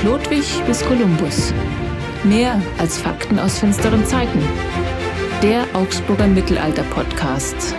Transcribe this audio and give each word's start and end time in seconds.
Chlodwig 0.00 0.44
bis 0.66 0.84
Kolumbus. 0.84 1.54
Mehr 2.22 2.60
als 2.76 2.98
Fakten 2.98 3.38
aus 3.38 3.58
finsteren 3.58 4.04
Zeiten. 4.04 4.40
Der 5.42 5.64
Augsburger 5.72 6.26
Mittelalter-Podcast. 6.26 7.74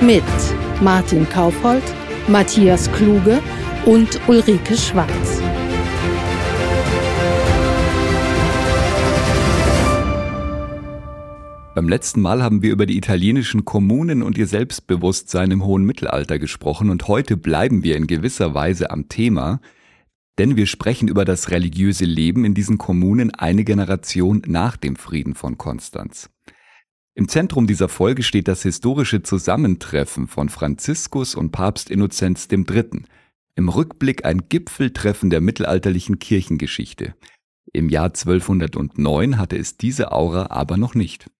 Mit 0.00 0.22
Martin 0.80 1.28
Kaufhold, 1.28 1.82
Matthias 2.28 2.90
Kluge 2.92 3.40
und 3.84 4.20
Ulrike 4.28 4.76
Schwarz. 4.76 5.42
Beim 11.74 11.88
letzten 11.88 12.20
Mal 12.22 12.44
haben 12.44 12.62
wir 12.62 12.70
über 12.70 12.86
die 12.86 12.96
italienischen 12.96 13.64
Kommunen 13.64 14.22
und 14.22 14.38
ihr 14.38 14.46
Selbstbewusstsein 14.46 15.50
im 15.50 15.64
hohen 15.64 15.84
Mittelalter 15.84 16.38
gesprochen 16.38 16.90
und 16.90 17.08
heute 17.08 17.36
bleiben 17.36 17.82
wir 17.82 17.96
in 17.96 18.06
gewisser 18.06 18.54
Weise 18.54 18.90
am 18.90 19.08
Thema, 19.08 19.60
denn 20.38 20.56
wir 20.56 20.66
sprechen 20.66 21.08
über 21.08 21.24
das 21.24 21.50
religiöse 21.50 22.04
Leben 22.04 22.44
in 22.44 22.54
diesen 22.54 22.78
Kommunen 22.78 23.34
eine 23.34 23.64
Generation 23.64 24.42
nach 24.46 24.76
dem 24.76 24.96
Frieden 24.96 25.34
von 25.34 25.58
Konstanz. 25.58 26.30
Im 27.14 27.28
Zentrum 27.28 27.66
dieser 27.66 27.88
Folge 27.88 28.22
steht 28.22 28.46
das 28.46 28.62
historische 28.62 29.22
Zusammentreffen 29.22 30.28
von 30.28 30.50
Franziskus 30.50 31.34
und 31.34 31.50
Papst 31.50 31.90
Innozenz 31.90 32.46
III. 32.50 33.04
Im 33.54 33.70
Rückblick 33.70 34.26
ein 34.26 34.50
Gipfeltreffen 34.50 35.30
der 35.30 35.40
mittelalterlichen 35.40 36.18
Kirchengeschichte. 36.18 37.14
Im 37.72 37.88
Jahr 37.88 38.06
1209 38.06 39.38
hatte 39.38 39.56
es 39.56 39.78
diese 39.78 40.12
Aura 40.12 40.48
aber 40.50 40.76
noch 40.76 40.94
nicht. 40.94 41.30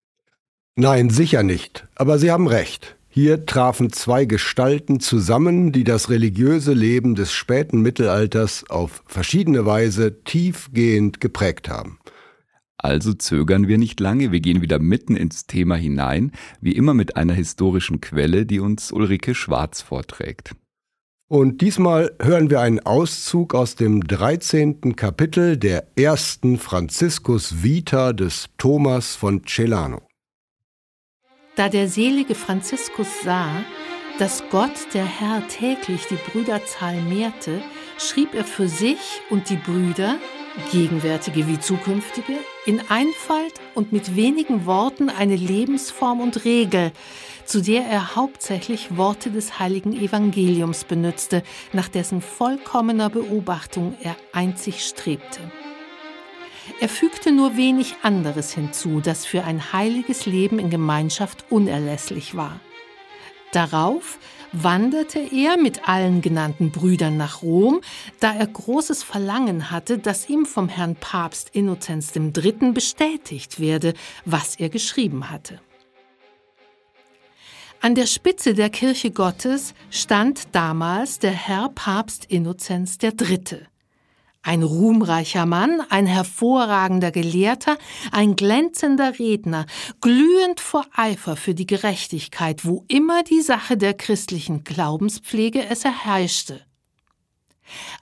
Nein, 0.75 1.11
sicher 1.11 1.43
nicht. 1.43 1.87
Aber 1.95 2.17
Sie 2.17 2.31
haben 2.31 2.47
recht. 2.47 2.96
Hier 3.17 3.47
trafen 3.47 3.91
zwei 3.91 4.25
Gestalten 4.25 4.99
zusammen, 4.99 5.71
die 5.71 5.83
das 5.83 6.11
religiöse 6.11 6.73
Leben 6.73 7.15
des 7.15 7.33
späten 7.33 7.81
Mittelalters 7.81 8.69
auf 8.69 9.01
verschiedene 9.07 9.65
Weise 9.65 10.23
tiefgehend 10.23 11.19
geprägt 11.19 11.67
haben. 11.67 11.97
Also 12.77 13.13
zögern 13.13 13.67
wir 13.67 13.79
nicht 13.79 13.99
lange, 13.99 14.31
wir 14.31 14.39
gehen 14.39 14.61
wieder 14.61 14.77
mitten 14.77 15.15
ins 15.15 15.47
Thema 15.47 15.75
hinein, 15.75 16.31
wie 16.61 16.73
immer 16.73 16.93
mit 16.93 17.17
einer 17.17 17.33
historischen 17.33 18.01
Quelle, 18.01 18.45
die 18.45 18.59
uns 18.59 18.91
Ulrike 18.91 19.33
Schwarz 19.33 19.81
vorträgt. 19.81 20.55
Und 21.27 21.61
diesmal 21.61 22.15
hören 22.21 22.51
wir 22.51 22.61
einen 22.61 22.81
Auszug 22.81 23.55
aus 23.55 23.73
dem 23.73 24.01
13. 24.01 24.95
Kapitel 24.95 25.57
der 25.57 25.87
ersten 25.97 26.59
Franziskus 26.59 27.63
Vita 27.63 28.13
des 28.13 28.49
Thomas 28.59 29.15
von 29.15 29.41
Celano. 29.43 30.06
Da 31.57 31.69
der 31.69 31.87
selige 31.87 32.35
Franziskus 32.35 33.07
sah, 33.23 33.49
dass 34.19 34.43
Gott 34.51 34.93
der 34.93 35.05
Herr 35.05 35.47
täglich 35.47 36.05
die 36.07 36.29
Brüderzahl 36.29 37.01
mehrte, 37.01 37.63
schrieb 37.97 38.35
er 38.35 38.45
für 38.45 38.67
sich 38.67 38.99
und 39.31 39.49
die 39.49 39.55
Brüder, 39.55 40.17
gegenwärtige 40.71 41.47
wie 41.47 41.59
zukünftige, 41.59 42.33
in 42.67 42.79
Einfalt 42.89 43.55
und 43.73 43.91
mit 43.91 44.15
wenigen 44.15 44.67
Worten 44.67 45.09
eine 45.09 45.35
Lebensform 45.35 46.21
und 46.21 46.45
Regel, 46.45 46.91
zu 47.43 47.59
der 47.59 47.87
er 47.87 48.15
hauptsächlich 48.15 48.95
Worte 48.95 49.31
des 49.31 49.57
heiligen 49.57 49.93
Evangeliums 49.93 50.83
benützte, 50.83 51.41
nach 51.73 51.87
dessen 51.87 52.21
vollkommener 52.21 53.09
Beobachtung 53.09 53.97
er 54.03 54.15
einzig 54.31 54.85
strebte. 54.85 55.39
Er 56.79 56.89
fügte 56.89 57.31
nur 57.31 57.57
wenig 57.57 57.95
anderes 58.03 58.53
hinzu, 58.53 59.01
das 59.01 59.25
für 59.25 59.43
ein 59.43 59.73
heiliges 59.73 60.27
Leben 60.27 60.59
in 60.59 60.69
Gemeinschaft 60.69 61.45
unerlässlich 61.49 62.35
war. 62.35 62.59
Darauf 63.51 64.19
wanderte 64.51 65.19
er 65.19 65.57
mit 65.57 65.89
allen 65.89 66.21
genannten 66.21 66.71
Brüdern 66.71 67.17
nach 67.17 67.41
Rom, 67.41 67.81
da 68.19 68.33
er 68.33 68.45
großes 68.45 69.01
Verlangen 69.01 69.71
hatte, 69.71 69.97
dass 69.97 70.29
ihm 70.29 70.45
vom 70.45 70.69
Herrn 70.69 70.95
Papst 70.95 71.49
Innozenz 71.53 72.13
III. 72.15 72.71
bestätigt 72.73 73.59
werde, 73.59 73.93
was 74.25 74.55
er 74.55 74.69
geschrieben 74.69 75.31
hatte. 75.31 75.59
An 77.81 77.95
der 77.95 78.05
Spitze 78.05 78.53
der 78.53 78.69
Kirche 78.69 79.11
Gottes 79.11 79.73
stand 79.89 80.55
damals 80.55 81.19
der 81.19 81.31
Herr 81.31 81.69
Papst 81.69 82.25
Innozenz 82.25 82.97
III. 83.01 83.67
Ein 84.47 84.63
ruhmreicher 84.63 85.45
Mann, 85.45 85.81
ein 85.89 86.05
hervorragender 86.05 87.11
Gelehrter, 87.11 87.77
ein 88.13 88.37
glänzender 88.37 89.19
Redner, 89.19 89.65
glühend 89.99 90.61
vor 90.61 90.85
Eifer 90.93 91.35
für 91.35 91.53
die 91.53 91.65
Gerechtigkeit, 91.65 92.63
wo 92.63 92.85
immer 92.87 93.23
die 93.23 93.41
Sache 93.41 93.75
der 93.75 93.93
christlichen 93.93 94.63
Glaubenspflege 94.63 95.67
es 95.67 95.83
erheischte. 95.83 96.61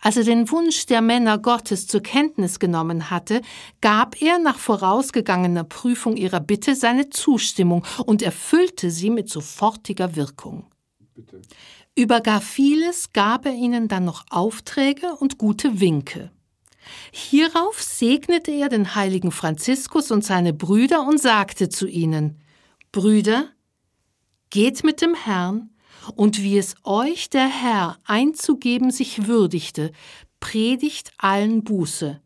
Als 0.04 0.18
er 0.18 0.24
den 0.24 0.52
Wunsch 0.52 0.86
der 0.86 1.02
Männer 1.02 1.40
Gottes 1.40 1.88
zur 1.88 2.02
Kenntnis 2.02 2.60
genommen 2.60 3.10
hatte, 3.10 3.42
gab 3.82 4.22
er 4.22 4.38
nach 4.38 4.60
vorausgegangener 4.60 5.64
Prüfung 5.64 6.16
ihrer 6.16 6.42
Bitte 6.42 6.76
seine 6.76 7.10
Zustimmung 7.10 7.84
und 8.06 8.22
erfüllte 8.22 8.92
sie 8.92 9.10
mit 9.10 9.32
sofortiger 9.32 10.16
Wirkung. 10.16 10.68
Bitte. 11.16 11.42
Über 11.96 12.22
gar 12.22 12.42
vieles 12.42 13.14
gab 13.14 13.48
er 13.48 13.54
ihnen 13.54 13.88
dann 13.88 14.06
noch 14.06 14.26
Aufträge 14.30 15.16
und 15.16 15.40
gute 15.40 15.80
Winke. 15.80 16.30
Hierauf 17.12 17.82
segnete 17.82 18.52
er 18.52 18.70
den 18.70 18.96
heiligen 18.96 19.32
Franziskus 19.32 20.12
und 20.12 20.24
seine 20.24 20.54
Brüder 20.54 21.08
und 21.08 21.20
sagte 21.20 21.70
zu 21.70 21.88
ihnen, 21.88 22.42
Brüder, 22.92 23.50
geht 24.50 24.84
mit 24.84 25.02
dem 25.02 25.16
Herrn, 25.16 25.70
und 26.16 26.42
wie 26.44 26.58
es 26.58 26.76
euch 26.84 27.30
der 27.30 27.48
Herr 27.48 27.98
einzugeben 28.06 28.92
sich 28.92 29.28
würdigte, 29.28 29.92
predigt 30.40 31.12
allen 31.18 31.64
Buße. 31.64 32.22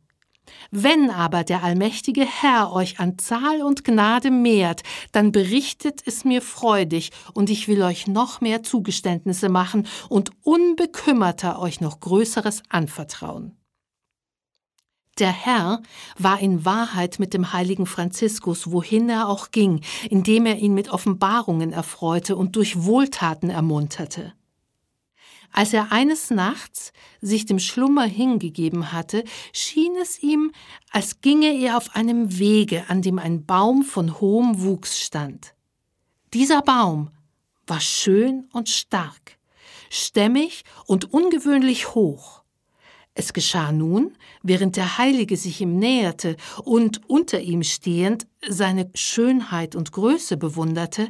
Wenn 0.71 1.09
aber 1.09 1.43
der 1.43 1.63
allmächtige 1.63 2.25
Herr 2.25 2.71
euch 2.73 2.99
an 2.99 3.17
Zahl 3.17 3.61
und 3.61 3.83
Gnade 3.83 4.31
mehrt, 4.31 4.81
dann 5.11 5.31
berichtet 5.31 6.01
es 6.05 6.25
mir 6.25 6.41
freudig, 6.41 7.11
und 7.33 7.49
ich 7.49 7.67
will 7.67 7.81
euch 7.81 8.07
noch 8.07 8.41
mehr 8.41 8.63
Zugeständnisse 8.63 9.49
machen 9.49 9.87
und 10.09 10.31
unbekümmerter 10.43 11.59
euch 11.59 11.81
noch 11.81 11.99
Größeres 11.99 12.63
anvertrauen. 12.69 13.58
Der 15.19 15.31
Herr 15.31 15.81
war 16.17 16.39
in 16.39 16.63
Wahrheit 16.63 17.19
mit 17.19 17.33
dem 17.33 17.51
heiligen 17.51 17.85
Franziskus, 17.85 18.71
wohin 18.71 19.09
er 19.09 19.27
auch 19.27 19.51
ging, 19.51 19.81
indem 20.09 20.45
er 20.45 20.57
ihn 20.57 20.73
mit 20.73 20.89
Offenbarungen 20.89 21.73
erfreute 21.73 22.37
und 22.37 22.55
durch 22.55 22.85
Wohltaten 22.85 23.49
ermunterte. 23.49 24.33
Als 25.51 25.73
er 25.73 25.91
eines 25.91 26.29
Nachts 26.29 26.93
sich 27.21 27.45
dem 27.45 27.59
Schlummer 27.59 28.05
hingegeben 28.05 28.93
hatte, 28.93 29.25
schien 29.51 29.93
es 30.01 30.21
ihm, 30.23 30.51
als 30.91 31.19
ginge 31.21 31.53
er 31.53 31.75
auf 31.75 31.95
einem 31.95 32.37
Wege, 32.37 32.85
an 32.87 33.01
dem 33.01 33.19
ein 33.19 33.45
Baum 33.45 33.83
von 33.83 34.21
hohem 34.21 34.61
Wuchs 34.61 35.01
stand. 35.01 35.53
Dieser 36.33 36.61
Baum 36.61 37.09
war 37.67 37.81
schön 37.81 38.47
und 38.53 38.69
stark, 38.69 39.37
stämmig 39.89 40.63
und 40.85 41.11
ungewöhnlich 41.11 41.93
hoch. 41.93 42.38
Es 43.15 43.33
geschah 43.33 43.71
nun, 43.71 44.13
während 44.43 44.77
der 44.77 44.97
Heilige 44.97 45.35
sich 45.35 45.61
ihm 45.61 45.77
näherte 45.77 46.37
und 46.63 47.01
unter 47.07 47.39
ihm 47.41 47.63
stehend 47.63 48.27
seine 48.47 48.89
Schönheit 48.93 49.75
und 49.75 49.91
Größe 49.91 50.37
bewunderte, 50.37 51.09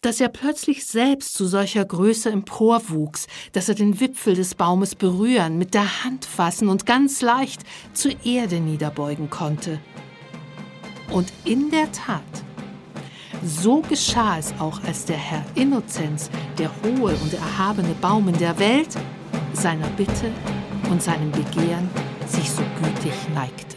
dass 0.00 0.20
er 0.20 0.28
plötzlich 0.28 0.86
selbst 0.86 1.34
zu 1.34 1.46
solcher 1.46 1.84
Größe 1.84 2.30
emporwuchs, 2.30 3.26
dass 3.52 3.68
er 3.68 3.74
den 3.74 3.98
Wipfel 3.98 4.34
des 4.34 4.54
Baumes 4.54 4.94
berühren, 4.94 5.58
mit 5.58 5.74
der 5.74 6.04
Hand 6.04 6.24
fassen 6.24 6.68
und 6.68 6.86
ganz 6.86 7.20
leicht 7.20 7.62
zur 7.94 8.12
Erde 8.24 8.60
niederbeugen 8.60 9.28
konnte. 9.28 9.80
Und 11.10 11.32
in 11.44 11.70
der 11.70 11.90
Tat, 11.90 12.22
so 13.44 13.80
geschah 13.80 14.38
es 14.38 14.52
auch, 14.58 14.82
als 14.84 15.04
der 15.04 15.16
Herr 15.16 15.44
Innozenz, 15.54 16.30
der 16.58 16.70
hohe 16.82 17.14
und 17.16 17.34
erhabene 17.34 17.94
Baum 18.00 18.28
in 18.28 18.38
der 18.38 18.58
Welt, 18.58 18.90
seiner 19.52 19.88
Bitte 19.90 20.32
und 20.90 21.02
seinem 21.02 21.30
Begehren 21.30 21.88
sich 22.26 22.50
so 22.50 22.62
gütig 22.82 23.12
neigte. 23.34 23.76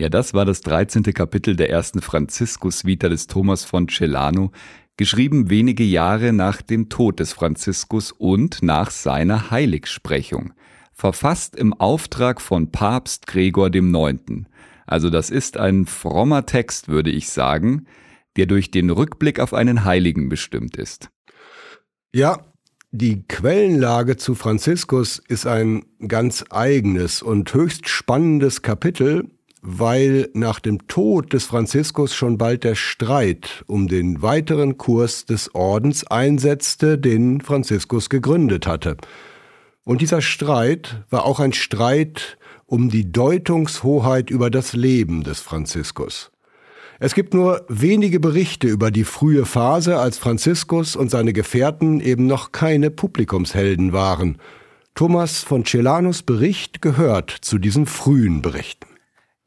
Ja, 0.00 0.08
das 0.08 0.32
war 0.32 0.46
das 0.46 0.62
13. 0.62 1.02
Kapitel 1.12 1.56
der 1.56 1.68
ersten 1.68 2.00
Franziskus-Vita 2.00 3.10
des 3.10 3.26
Thomas 3.26 3.64
von 3.66 3.86
Celano, 3.86 4.50
geschrieben 4.96 5.50
wenige 5.50 5.84
Jahre 5.84 6.32
nach 6.32 6.62
dem 6.62 6.88
Tod 6.88 7.20
des 7.20 7.34
Franziskus 7.34 8.10
und 8.10 8.62
nach 8.62 8.90
seiner 8.90 9.50
Heiligsprechung, 9.50 10.54
verfasst 10.94 11.54
im 11.54 11.74
Auftrag 11.74 12.40
von 12.40 12.70
Papst 12.70 13.26
Gregor 13.26 13.74
IX. 13.74 14.46
Also 14.86 15.10
das 15.10 15.28
ist 15.28 15.58
ein 15.58 15.84
frommer 15.84 16.46
Text, 16.46 16.88
würde 16.88 17.10
ich 17.10 17.28
sagen, 17.28 17.86
der 18.40 18.46
durch 18.46 18.70
den 18.70 18.88
Rückblick 18.88 19.38
auf 19.38 19.52
einen 19.52 19.84
Heiligen 19.84 20.30
bestimmt 20.30 20.78
ist. 20.78 21.10
Ja, 22.14 22.38
die 22.90 23.22
Quellenlage 23.28 24.16
zu 24.16 24.34
Franziskus 24.34 25.20
ist 25.28 25.46
ein 25.46 25.84
ganz 26.08 26.46
eigenes 26.48 27.20
und 27.20 27.52
höchst 27.52 27.86
spannendes 27.90 28.62
Kapitel, 28.62 29.28
weil 29.60 30.30
nach 30.32 30.58
dem 30.58 30.88
Tod 30.88 31.34
des 31.34 31.44
Franziskus 31.44 32.14
schon 32.14 32.38
bald 32.38 32.64
der 32.64 32.76
Streit 32.76 33.62
um 33.66 33.88
den 33.88 34.22
weiteren 34.22 34.78
Kurs 34.78 35.26
des 35.26 35.54
Ordens 35.54 36.06
einsetzte, 36.06 36.96
den 36.96 37.42
Franziskus 37.42 38.08
gegründet 38.08 38.66
hatte. 38.66 38.96
Und 39.84 40.00
dieser 40.00 40.22
Streit 40.22 41.04
war 41.10 41.26
auch 41.26 41.40
ein 41.40 41.52
Streit 41.52 42.38
um 42.64 42.88
die 42.88 43.12
Deutungshoheit 43.12 44.30
über 44.30 44.48
das 44.48 44.72
Leben 44.72 45.24
des 45.24 45.40
Franziskus. 45.40 46.30
Es 47.02 47.14
gibt 47.14 47.32
nur 47.32 47.64
wenige 47.68 48.20
Berichte 48.20 48.68
über 48.68 48.90
die 48.90 49.04
frühe 49.04 49.46
Phase, 49.46 49.98
als 49.98 50.18
Franziskus 50.18 50.96
und 50.96 51.10
seine 51.10 51.32
Gefährten 51.32 51.98
eben 51.98 52.26
noch 52.26 52.52
keine 52.52 52.90
Publikumshelden 52.90 53.94
waren. 53.94 54.36
Thomas 54.94 55.42
von 55.42 55.64
Celanus 55.64 56.22
Bericht 56.22 56.82
gehört 56.82 57.30
zu 57.30 57.56
diesen 57.56 57.86
frühen 57.86 58.42
Berichten. 58.42 58.89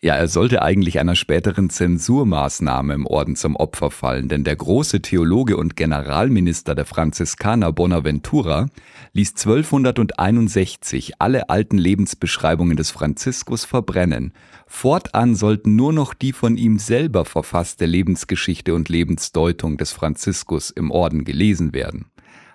Ja, 0.04 0.16
er 0.16 0.28
sollte 0.28 0.62
eigentlich 0.62 1.00
einer 1.00 1.16
späteren 1.16 1.70
Zensurmaßnahme 1.70 2.94
im 2.94 3.06
Orden 3.06 3.38
zum 3.38 3.56
Opfer 3.56 3.90
fallen, 3.90 4.28
denn 4.28 4.44
der 4.44 4.58
große 4.58 5.02
Theologe 5.02 5.56
und 5.56 5.78
Generalminister 5.78 6.76
der 6.76 6.84
Franziskaner 6.84 7.72
Bonaventura 7.72 8.66
ließ 9.14 9.30
1261 9.30 11.22
alle 11.22 11.50
alten 11.50 11.78
Lebensbeschreibungen 11.78 12.76
des 12.76 12.92
Franziskus 12.92 13.64
verbrennen. 13.64 14.34
Fortan 14.68 15.36
sollten 15.36 15.78
nur 15.78 15.94
noch 15.94 16.14
die 16.14 16.34
von 16.34 16.58
ihm 16.58 16.80
selber 16.80 17.24
verfasste 17.24 17.86
Lebensgeschichte 17.86 18.76
und 18.76 18.90
Lebensdeutung 18.90 19.78
des 19.78 19.94
Franziskus 19.94 20.70
im 20.70 20.92
Orden 20.92 21.24
gelesen 21.24 21.74
werden. 21.74 22.08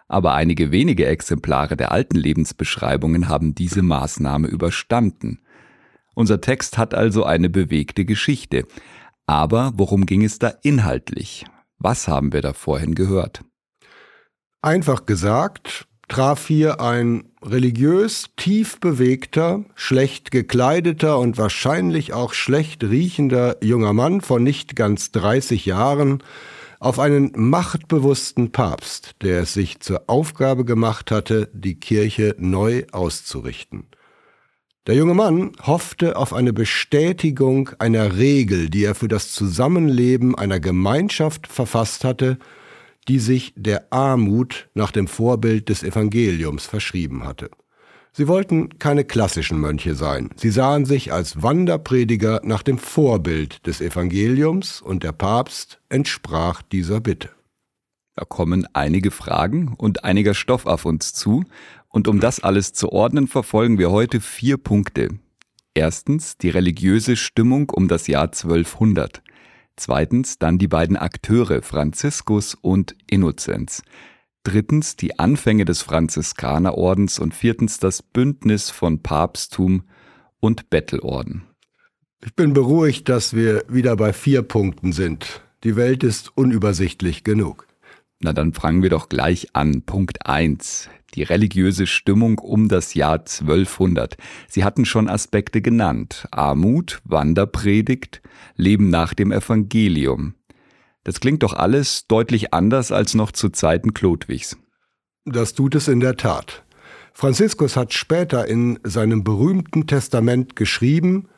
Aber 0.06 0.34
einige 0.34 0.70
wenige 0.70 1.06
Exemplare 1.06 1.78
der 1.78 1.92
alten 1.92 2.18
Lebensbeschreibungen 2.18 3.30
haben 3.30 3.54
diese 3.54 3.80
Maßnahme 3.80 4.48
überstanden. 4.48 5.40
Unser 6.19 6.41
Text 6.41 6.79
hat 6.79 6.94
also 6.94 7.23
eine 7.23 7.49
bewegte 7.49 8.05
Geschichte. 8.05 8.65
Aber 9.26 9.70
worum 9.76 10.05
ging 10.05 10.25
es 10.25 10.41
da 10.41 10.53
inhaltlich? 10.62 11.44
Was 11.79 12.09
haben 12.09 12.32
wir 12.32 12.43
da 12.43 12.55
vorhin 12.55 12.97
gehört? 12.97 13.44
Einfach 14.61 15.06
gesagt, 15.06 15.87
traf 16.09 16.49
hier 16.49 16.81
ein 16.81 17.29
religiös 17.41 18.31
tief 18.35 18.81
bewegter, 18.81 19.65
schlecht 19.76 20.32
gekleideter 20.32 21.20
und 21.20 21.38
wahrscheinlich 21.38 22.12
auch 22.15 22.35
schlecht 22.35 22.82
riechender 22.82 23.56
junger 23.62 23.93
Mann 23.93 24.20
von 24.20 24.43
nicht 24.43 24.75
ganz 24.75 25.12
30 25.12 25.67
Jahren 25.67 26.25
auf 26.81 26.99
einen 26.99 27.31
machtbewussten 27.37 28.50
Papst, 28.50 29.15
der 29.23 29.43
es 29.43 29.55
sich 29.55 29.79
zur 29.79 30.03
Aufgabe 30.09 30.65
gemacht 30.65 31.12
hatte, 31.12 31.49
die 31.53 31.79
Kirche 31.79 32.35
neu 32.41 32.87
auszurichten. 32.91 33.87
Der 34.86 34.94
junge 34.94 35.14
Mann 35.14 35.52
hoffte 35.66 36.16
auf 36.16 36.32
eine 36.32 36.52
Bestätigung 36.52 37.70
einer 37.78 38.16
Regel, 38.16 38.70
die 38.70 38.84
er 38.84 38.94
für 38.94 39.08
das 39.08 39.32
Zusammenleben 39.32 40.34
einer 40.34 40.60
Gemeinschaft 40.60 41.46
verfasst 41.46 42.04
hatte, 42.04 42.38
die 43.08 43.19
sich 43.19 43.52
der 43.56 43.92
Armut 43.92 44.69
nach 44.75 44.90
dem 44.90 45.06
Vorbild 45.06 45.69
des 45.69 45.82
Evangeliums 45.82 46.66
verschrieben 46.66 47.25
hatte. 47.25 47.50
Sie 48.12 48.28
wollten 48.28 48.78
keine 48.78 49.04
klassischen 49.04 49.60
Mönche 49.60 49.94
sein, 49.94 50.30
sie 50.36 50.50
sahen 50.50 50.86
sich 50.86 51.12
als 51.12 51.42
Wanderprediger 51.42 52.40
nach 52.42 52.62
dem 52.62 52.78
Vorbild 52.78 53.66
des 53.66 53.81
Evangeliums 53.81 54.81
und 54.81 55.02
der 55.02 55.12
Papst 55.12 55.81
entsprach 55.88 56.62
dieser 56.62 57.00
Bitte. 57.00 57.31
Da 58.19 58.25
kommen 58.25 58.67
einige 58.73 59.12
Fragen 59.12 59.76
und 59.79 60.03
einiger 60.03 60.35
Stoff 60.35 60.67
auf 60.67 60.85
uns 60.85 61.15
zu, 61.15 61.44
und 61.87 62.09
um 62.09 62.19
das 62.19 62.41
alles 62.41 62.73
zu 62.73 62.91
ordnen, 62.91 63.29
verfolgen 63.29 63.79
wir 63.79 63.93
heute 63.93 64.20
vier 64.20 64.56
Punkte. 64.56 65.20
Erstens 65.73 66.37
die 66.37 66.50
religiöse 66.50 67.15
Stimmung 67.15 67.70
um 67.70 67.87
das 67.87 68.09
Jahr 68.09 68.25
1200. 68.25 69.23
Zweitens 69.76 70.41
dann 70.41 70.59
die 70.59 70.67
beiden 70.67 70.97
Akteure 70.97 71.62
Franziskus 71.62 72.56
und 72.56 72.97
Innozenz. 73.09 73.82
Drittens 74.43 74.97
die 74.97 75.20
Anfänge 75.20 75.65
des 75.65 75.82
Franziskanerordens 75.82 77.20
und 77.20 77.35
viertens 77.35 77.79
das 77.79 78.03
Bündnis 78.03 78.69
von 78.70 79.00
Papsttum 79.00 79.85
und 80.41 80.70
Bettelorden. 80.70 81.44
Ich 82.25 82.35
bin 82.35 82.53
beruhigt, 82.53 83.09
dass 83.09 83.32
wir 83.32 83.62
wieder 83.69 83.94
bei 83.94 84.12
vier 84.12 84.43
Punkten 84.43 84.91
sind. 84.91 85.41
Die 85.62 85.76
Welt 85.76 86.03
ist 86.03 86.37
unübersichtlich 86.37 87.23
genug. 87.23 87.68
Na 88.20 88.32
dann 88.32 88.53
fangen 88.53 88.82
wir 88.82 88.91
doch 88.91 89.09
gleich 89.09 89.55
an. 89.55 89.82
Punkt 89.82 90.26
1 90.26 90.91
die 91.15 91.23
religiöse 91.23 91.87
Stimmung 91.87 92.38
um 92.38 92.69
das 92.69 92.94
Jahr 92.94 93.20
1200. 93.20 94.17
Sie 94.49 94.65
hatten 94.65 94.85
schon 94.85 95.09
Aspekte 95.09 95.61
genannt. 95.62 96.26
Armut, 96.31 97.00
Wanderpredigt, 97.05 98.23
Leben 98.56 98.91
nach 98.91 99.15
dem 99.15 99.32
Evangelium. 99.32 100.35
Das 101.05 101.20
klingt 101.20 101.43
doch 101.43 101.55
alles 101.55 102.06
deutlich 102.06 102.53
anders 102.53 102.93
als 102.93 103.15
noch 103.15 103.32
zu 103.32 103.49
Zeiten 103.49 103.94
Chlodwigs. 103.94 104.56
Das 105.25 105.55
tut 105.55 105.75
es 105.75 105.88
in 105.88 106.00
der 106.00 106.17
Tat. 106.17 106.65
Franziskus 107.12 107.76
hat 107.76 107.93
später 107.93 108.47
in 108.47 108.79
seinem 108.85 109.25
berühmten 109.25 109.87
Testament 109.87 110.55
geschrieben, 110.56 111.29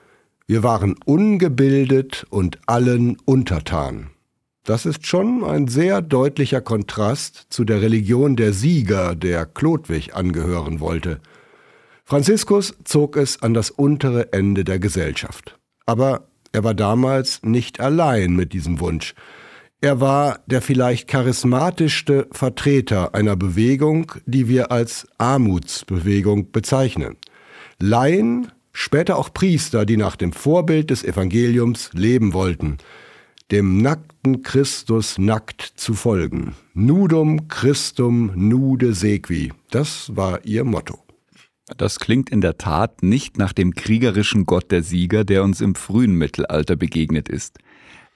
wir 0.47 0.63
waren 0.63 0.97
ungebildet 1.05 2.27
und 2.29 2.59
allen 2.67 3.17
untertan. 3.25 4.10
Das 4.65 4.85
ist 4.85 5.07
schon 5.07 5.43
ein 5.43 5.69
sehr 5.69 6.03
deutlicher 6.03 6.61
Kontrast 6.61 7.47
zu 7.49 7.65
der 7.65 7.81
Religion 7.81 8.37
der 8.37 8.53
Sieger, 8.53 9.15
der 9.15 9.47
Chlodwig 9.47 10.15
angehören 10.15 10.81
wollte. 10.81 11.21
Franziskus 12.05 12.75
zog 12.85 13.17
es 13.17 13.43
an 13.43 13.55
das 13.55 13.71
untere 13.71 14.33
Ende 14.33 14.65
der 14.65 14.79
Gesellschaft. 14.79 15.59
Aber 15.87 16.27
er 16.53 16.63
war 16.63 16.75
damals 16.75 17.43
nicht 17.43 17.81
allein 17.81 18.35
mit 18.35 18.53
diesem 18.53 18.81
Wunsch. 18.81 19.15
Er 19.81 19.99
war 19.99 20.41
der 20.47 20.61
vielleicht 20.61 21.09
charismatischste 21.09 22.29
Vertreter 22.31 23.15
einer 23.15 23.37
Bewegung, 23.37 24.13
die 24.27 24.47
wir 24.47 24.71
als 24.71 25.07
Armutsbewegung 25.17 26.53
bezeichnen. 26.53 27.17
Laien, 27.79 28.53
später 28.73 29.17
auch 29.17 29.33
Priester, 29.33 29.87
die 29.87 29.97
nach 29.97 30.17
dem 30.17 30.35
Vorbild 30.35 30.91
des 30.91 31.03
Evangeliums 31.03 31.91
leben 31.95 32.35
wollten– 32.35 32.77
dem 33.51 33.79
nackten 33.79 34.43
Christus 34.43 35.19
nackt 35.19 35.63
zu 35.63 35.95
folgen. 35.95 36.55
Nudum 36.73 37.49
Christum 37.49 38.31
nude 38.35 38.95
sequi. 38.95 39.53
Das 39.71 40.15
war 40.15 40.45
ihr 40.45 40.65
Motto. 40.65 40.99
Das 41.77 41.99
klingt 41.99 42.31
in 42.31 42.41
der 42.41 42.59
Tat 42.59 43.03
nicht 43.03 43.39
nach 43.39 43.53
dem 43.53 43.75
kriegerischen 43.75 44.47
Gott 44.47 44.71
der 44.71 44.83
Sieger, 44.83 45.25
der 45.25 45.43
uns 45.43 45.61
im 45.61 45.75
frühen 45.75 46.15
Mittelalter 46.15 46.77
begegnet 46.77 47.29
ist. 47.29 47.59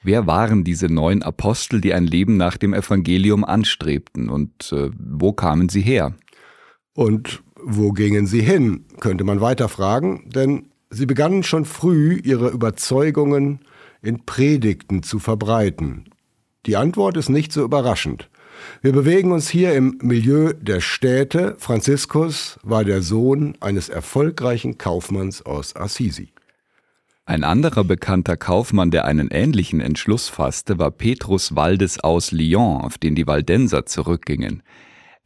Wer 0.03 0.27
waren 0.27 0.65
diese 0.65 0.87
neun 0.87 1.23
Apostel, 1.23 1.81
die 1.81 1.95
ein 1.95 2.07
Leben 2.07 2.37
nach 2.37 2.57
dem 2.57 2.75
Evangelium 2.75 3.45
anstrebten 3.45 4.29
und 4.29 4.73
äh, 4.73 4.91
wo 4.99 5.33
kamen 5.33 5.69
sie 5.69 5.81
her? 5.81 6.15
Und 6.95 7.43
wo 7.57 7.93
gingen 7.93 8.27
sie 8.27 8.43
hin, 8.43 8.85
könnte 9.01 9.25
man 9.25 9.41
weiter 9.41 9.69
fragen, 9.69 10.29
denn 10.35 10.67
sie 10.91 11.07
begannen 11.07 11.43
schon 11.43 11.65
früh 11.65 12.21
ihre 12.23 12.51
Überzeugungen 12.51 13.61
in 14.05 14.25
Predigten 14.25 15.03
zu 15.03 15.19
verbreiten? 15.19 16.05
Die 16.67 16.77
Antwort 16.77 17.17
ist 17.17 17.29
nicht 17.29 17.53
so 17.53 17.63
überraschend. 17.63 18.31
Wir 18.83 18.93
bewegen 18.93 19.33
uns 19.33 19.49
hier 19.49 19.75
im 19.75 19.99
Milieu 20.01 20.53
der 20.53 20.81
Städte. 20.81 21.57
Franziskus 21.59 22.59
war 22.63 22.85
der 22.85 23.03
Sohn 23.03 23.57
eines 23.61 23.89
erfolgreichen 23.89 24.79
Kaufmanns 24.79 25.43
aus 25.43 25.77
Assisi. 25.77 26.29
Ein 27.27 27.43
anderer 27.43 27.85
bekannter 27.85 28.37
Kaufmann, 28.37 28.91
der 28.91 29.07
einen 29.07 29.29
ähnlichen 29.31 29.81
Entschluss 29.81 30.29
fasste, 30.29 30.79
war 30.79 30.91
Petrus 30.91 31.57
Waldes 31.57 31.99
aus 32.01 32.33
Lyon, 32.33 32.83
auf 32.83 32.99
den 32.99 33.15
die 33.15 33.27
Waldenser 33.27 33.87
zurückgingen. 33.87 34.63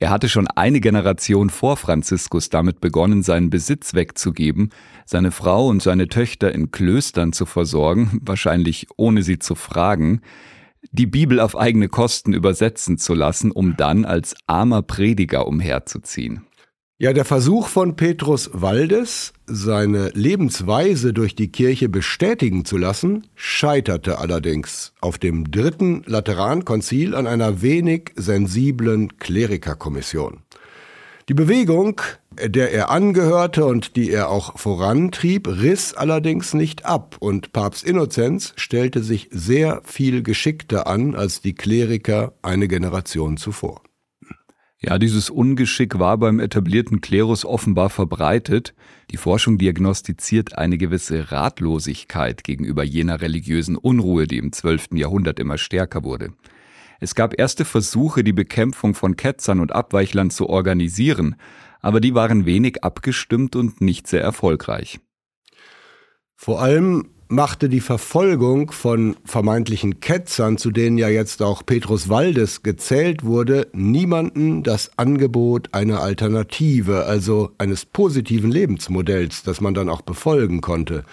Er 0.01 0.11
hatte 0.11 0.29
schon 0.29 0.47
eine 0.47 0.81
Generation 0.81 1.51
vor 1.51 1.77
Franziskus 1.77 2.51
damit 2.51 2.81
begonnen, 2.81 3.23
seinen 3.25 3.51
Besitz 3.51 3.95
wegzugeben, 3.95 4.71
seine 5.05 5.33
Frau 5.33 5.67
und 5.67 5.83
seine 5.83 6.07
Töchter 6.07 6.55
in 6.55 6.71
Klöstern 6.71 7.33
zu 7.33 7.47
versorgen, 7.47 8.21
wahrscheinlich 8.23 8.87
ohne 8.97 9.23
sie 9.25 9.41
zu 9.41 9.57
fragen, 9.57 10.21
die 10.93 11.07
Bibel 11.07 11.41
auf 11.41 11.57
eigene 11.57 11.89
Kosten 11.89 12.33
übersetzen 12.33 12.99
zu 12.99 13.15
lassen, 13.15 13.51
um 13.51 13.77
dann 13.77 14.05
als 14.05 14.37
armer 14.47 14.83
Prediger 14.83 15.49
umherzuziehen. 15.49 16.48
Ja, 17.01 17.13
der 17.13 17.25
Versuch 17.25 17.69
von 17.69 17.95
Petrus 17.95 18.51
Waldes, 18.53 19.33
seine 19.47 20.09
Lebensweise 20.15 21.13
durch 21.13 21.37
die 21.37 21.47
Kirche 21.47 21.89
bestätigen 21.89 22.65
zu 22.65 22.77
lassen, 22.77 23.29
scheiterte 23.37 24.19
allerdings 24.19 24.95
auf 25.01 25.17
dem 25.17 25.49
dritten 25.49 26.03
Laterankonzil 26.07 27.15
an 27.15 27.29
einer 27.29 27.63
wenig 27.63 28.11
sensiblen 28.17 29.17
Klerikerkommission. 29.19 30.39
Die 31.29 31.35
Bewegung, 31.35 32.01
der 32.33 32.73
er 32.73 32.91
angehörte 32.91 33.65
und 33.65 33.95
die 33.95 34.11
er 34.11 34.29
auch 34.29 34.59
vorantrieb, 34.59 35.47
riss 35.47 35.95
allerdings 35.95 36.53
nicht 36.53 36.85
ab 36.85 37.15
und 37.21 37.53
Papst 37.53 37.85
Innozenz 37.85 38.55
stellte 38.57 39.05
sich 39.05 39.29
sehr 39.31 39.83
viel 39.85 40.25
geschickter 40.25 40.89
an 40.89 41.15
als 41.15 41.43
die 41.43 41.55
Kleriker 41.55 42.33
eine 42.43 42.67
Generation 42.67 43.37
zuvor. 43.37 43.83
Ja, 44.81 44.97
dieses 44.99 45.29
Ungeschick 45.29 45.99
war 45.99 46.19
beim 46.19 46.39
etablierten 46.39 47.01
Klerus 47.01 47.45
offenbar 47.45 47.91
verbreitet. 47.91 48.75
Die 49.11 49.17
Forschung 49.17 49.59
diagnostiziert 49.59 50.57
eine 50.57 50.79
gewisse 50.79 51.33
Ratlosigkeit 51.33 52.45
gegenüber 52.45 52.85
jener 52.85 53.21
religiösen 53.21 53.77
Unruhe, 53.77 54.29
die 54.29 54.39
im 54.39 54.53
12. 54.53 54.91
Jahrhundert 54.93 55.41
immer 55.41 55.59
stärker 55.59 56.05
wurde. 56.05 56.33
Es 57.01 57.17
gab 57.17 57.39
erste 57.39 57.65
Versuche, 57.65 58.23
die 58.23 58.33
Bekämpfung 58.33 58.95
von 58.95 59.17
Ketzern 59.17 59.59
und 59.59 59.73
Abweichlern 59.73 60.31
zu 60.31 60.49
organisieren, 60.49 61.35
aber 61.81 62.01
die 62.01 62.15
waren 62.15 62.47
wenig 62.47 62.85
abgestimmt 62.85 63.57
und 63.57 63.81
nicht 63.81 64.07
sehr 64.07 64.23
erfolgreich. 64.23 65.01
Vor 66.37 66.63
allem 66.63 67.11
machte 67.29 67.69
die 67.69 67.81
Verfolgung 67.81 68.73
von 68.73 69.17
vermeintlichen 69.25 70.01
Ketzern, 70.01 70.57
zu 70.57 70.71
denen 70.71 70.99
ja 70.99 71.09
jetzt 71.09 71.43
auch 71.43 71.65
Petrus 71.65 72.09
Waldes 72.09 72.63
gezählt 72.63 73.25
wurde, 73.25 73.69
niemanden 73.73 74.63
das 74.63 74.91
Angebot 74.97 75.69
einer 75.73 76.01
Alternative, 76.01 77.05
also 77.05 77.51
eines 77.59 77.85
positiven 77.85 78.51
Lebensmodells, 78.51 79.43
das 79.43 79.61
man 79.61 79.75
dann 79.75 79.89
auch 79.89 80.03
befolgen 80.03 80.61
konnte. 80.61 81.05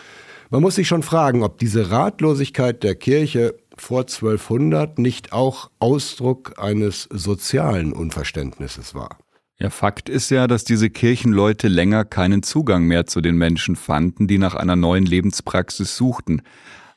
Man 0.50 0.62
muss 0.62 0.76
sich 0.76 0.88
schon 0.88 1.04
fragen, 1.04 1.44
ob 1.44 1.58
diese 1.58 1.92
Ratlosigkeit 1.92 2.84
der 2.84 2.96
Kirche 2.96 3.56
vor 3.76 4.02
1200 4.02 5.00
nicht 5.00 5.34
auch 5.34 5.70
Ausdruck 5.80 6.54
eines 6.58 7.10
sozialen 7.12 7.92
Unverständnisses 7.92 8.96
war. 8.96 9.18
Ja, 9.58 9.70
Fakt 9.70 10.10
ist 10.10 10.32
ja, 10.32 10.48
dass 10.48 10.66
diese 10.66 10.90
Kirchenleute 10.90 11.70
länger 11.70 12.04
keinen 12.04 12.44
Zugang 12.44 12.84
mehr 12.84 13.06
zu 13.06 13.22
den 13.22 13.38
Menschen 13.38 13.78
fanden, 13.78 14.28
die 14.28 14.38
nach 14.38 14.54
einer 14.56 14.76
neuen 14.76 15.06
Lebenspraxis 15.06 15.96
suchten. 15.96 16.42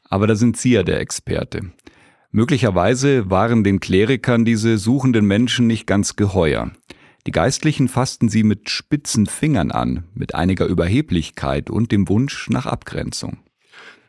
Aber 0.09 0.27
da 0.27 0.35
sind 0.35 0.57
Sie 0.57 0.73
ja 0.73 0.83
der 0.83 1.01
Experte. 1.01 1.71
Möglicherweise 2.31 3.31
waren 3.31 3.63
den 3.65 3.81
Klerikern 3.81 4.45
diese 4.45 4.77
suchenden 4.77 5.25
Menschen 5.25 5.67
nicht 5.67 5.87
ganz 5.87 6.17
geheuer. 6.17 6.73
Die 7.27 7.33
Geistlichen 7.33 7.89
fassten 7.89 8.29
sie 8.29 8.43
mit 8.43 8.71
spitzen 8.71 9.27
Fingern 9.27 9.71
an, 9.71 10.05
mit 10.15 10.35
einiger 10.35 10.67
Überheblichkeit 10.67 11.71
und 11.71 11.93
dem 11.93 12.09
Wunsch 12.09 12.49
nach 12.51 12.67
Abgrenzung. 12.67 13.39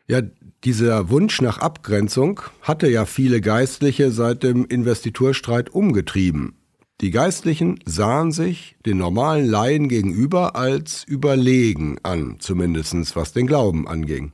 Ja, 0.06 0.22
dieser 0.64 1.08
Wunsch 1.08 1.40
nach 1.40 1.58
Abgrenzung 1.58 2.40
hatte 2.62 2.88
ja 2.88 3.06
viele 3.06 3.40
Geistliche 3.40 4.10
seit 4.10 4.42
dem 4.42 4.64
Investiturstreit 4.64 5.70
umgetrieben. 5.70 6.59
Die 7.00 7.10
Geistlichen 7.10 7.80
sahen 7.86 8.30
sich 8.30 8.76
den 8.84 8.98
normalen 8.98 9.46
Laien 9.46 9.88
gegenüber 9.88 10.54
als 10.54 11.02
überlegen 11.04 11.96
an, 12.02 12.36
zumindest 12.40 13.16
was 13.16 13.32
den 13.32 13.46
Glauben 13.46 13.88
anging. 13.88 14.32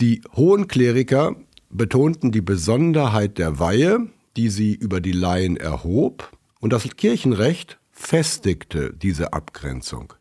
Die 0.00 0.22
hohen 0.34 0.66
Kleriker 0.66 1.36
betonten 1.70 2.32
die 2.32 2.40
Besonderheit 2.40 3.38
der 3.38 3.60
Weihe, 3.60 4.08
die 4.36 4.48
sie 4.48 4.74
über 4.74 5.00
die 5.00 5.12
Laien 5.12 5.56
erhob, 5.56 6.32
und 6.58 6.72
das 6.72 6.82
Kirchenrecht 6.96 7.78
festigte 7.92 8.92
diese 8.92 9.32
Abgrenzung. 9.32 10.14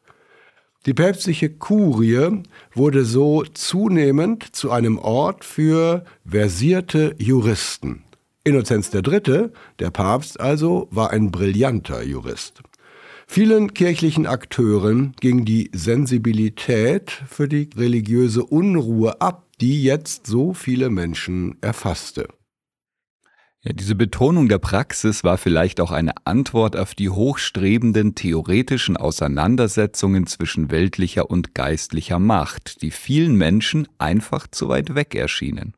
Die 0.85 0.93
päpstliche 0.93 1.49
Kurie 1.49 2.43
wurde 2.75 3.03
so 3.03 3.43
zunehmend 3.45 4.55
zu 4.55 4.69
einem 4.69 4.99
Ort 4.99 5.43
für 5.43 6.03
versierte 6.23 7.15
Juristen. 7.17 8.03
Innozenz 8.43 8.93
III., 8.93 9.49
der 9.79 9.89
Papst 9.91 10.39
also, 10.39 10.87
war 10.91 11.11
ein 11.11 11.31
brillanter 11.31 12.03
Jurist. 12.03 12.61
Vielen 13.25 13.73
kirchlichen 13.73 14.27
Akteuren 14.27 15.13
ging 15.19 15.45
die 15.45 15.71
Sensibilität 15.73 17.09
für 17.09 17.47
die 17.47 17.69
religiöse 17.75 18.43
Unruhe 18.43 19.21
ab, 19.21 19.47
die 19.61 19.81
jetzt 19.81 20.27
so 20.27 20.53
viele 20.53 20.89
Menschen 20.89 21.57
erfasste. 21.61 22.27
Ja, 23.61 23.71
diese 23.71 23.95
Betonung 23.95 24.49
der 24.49 24.57
Praxis 24.57 25.23
war 25.23 25.37
vielleicht 25.37 25.79
auch 25.79 25.91
eine 25.91 26.11
Antwort 26.25 26.75
auf 26.75 26.95
die 26.95 27.09
hochstrebenden 27.09 28.13
theoretischen 28.13 28.97
Auseinandersetzungen 28.97 30.27
zwischen 30.27 30.69
weltlicher 30.69 31.31
und 31.31 31.55
geistlicher 31.55 32.19
Macht, 32.19 32.81
die 32.81 32.91
vielen 32.91 33.37
Menschen 33.37 33.87
einfach 33.99 34.47
zu 34.47 34.67
weit 34.67 34.95
weg 34.95 35.15
erschienen. 35.15 35.75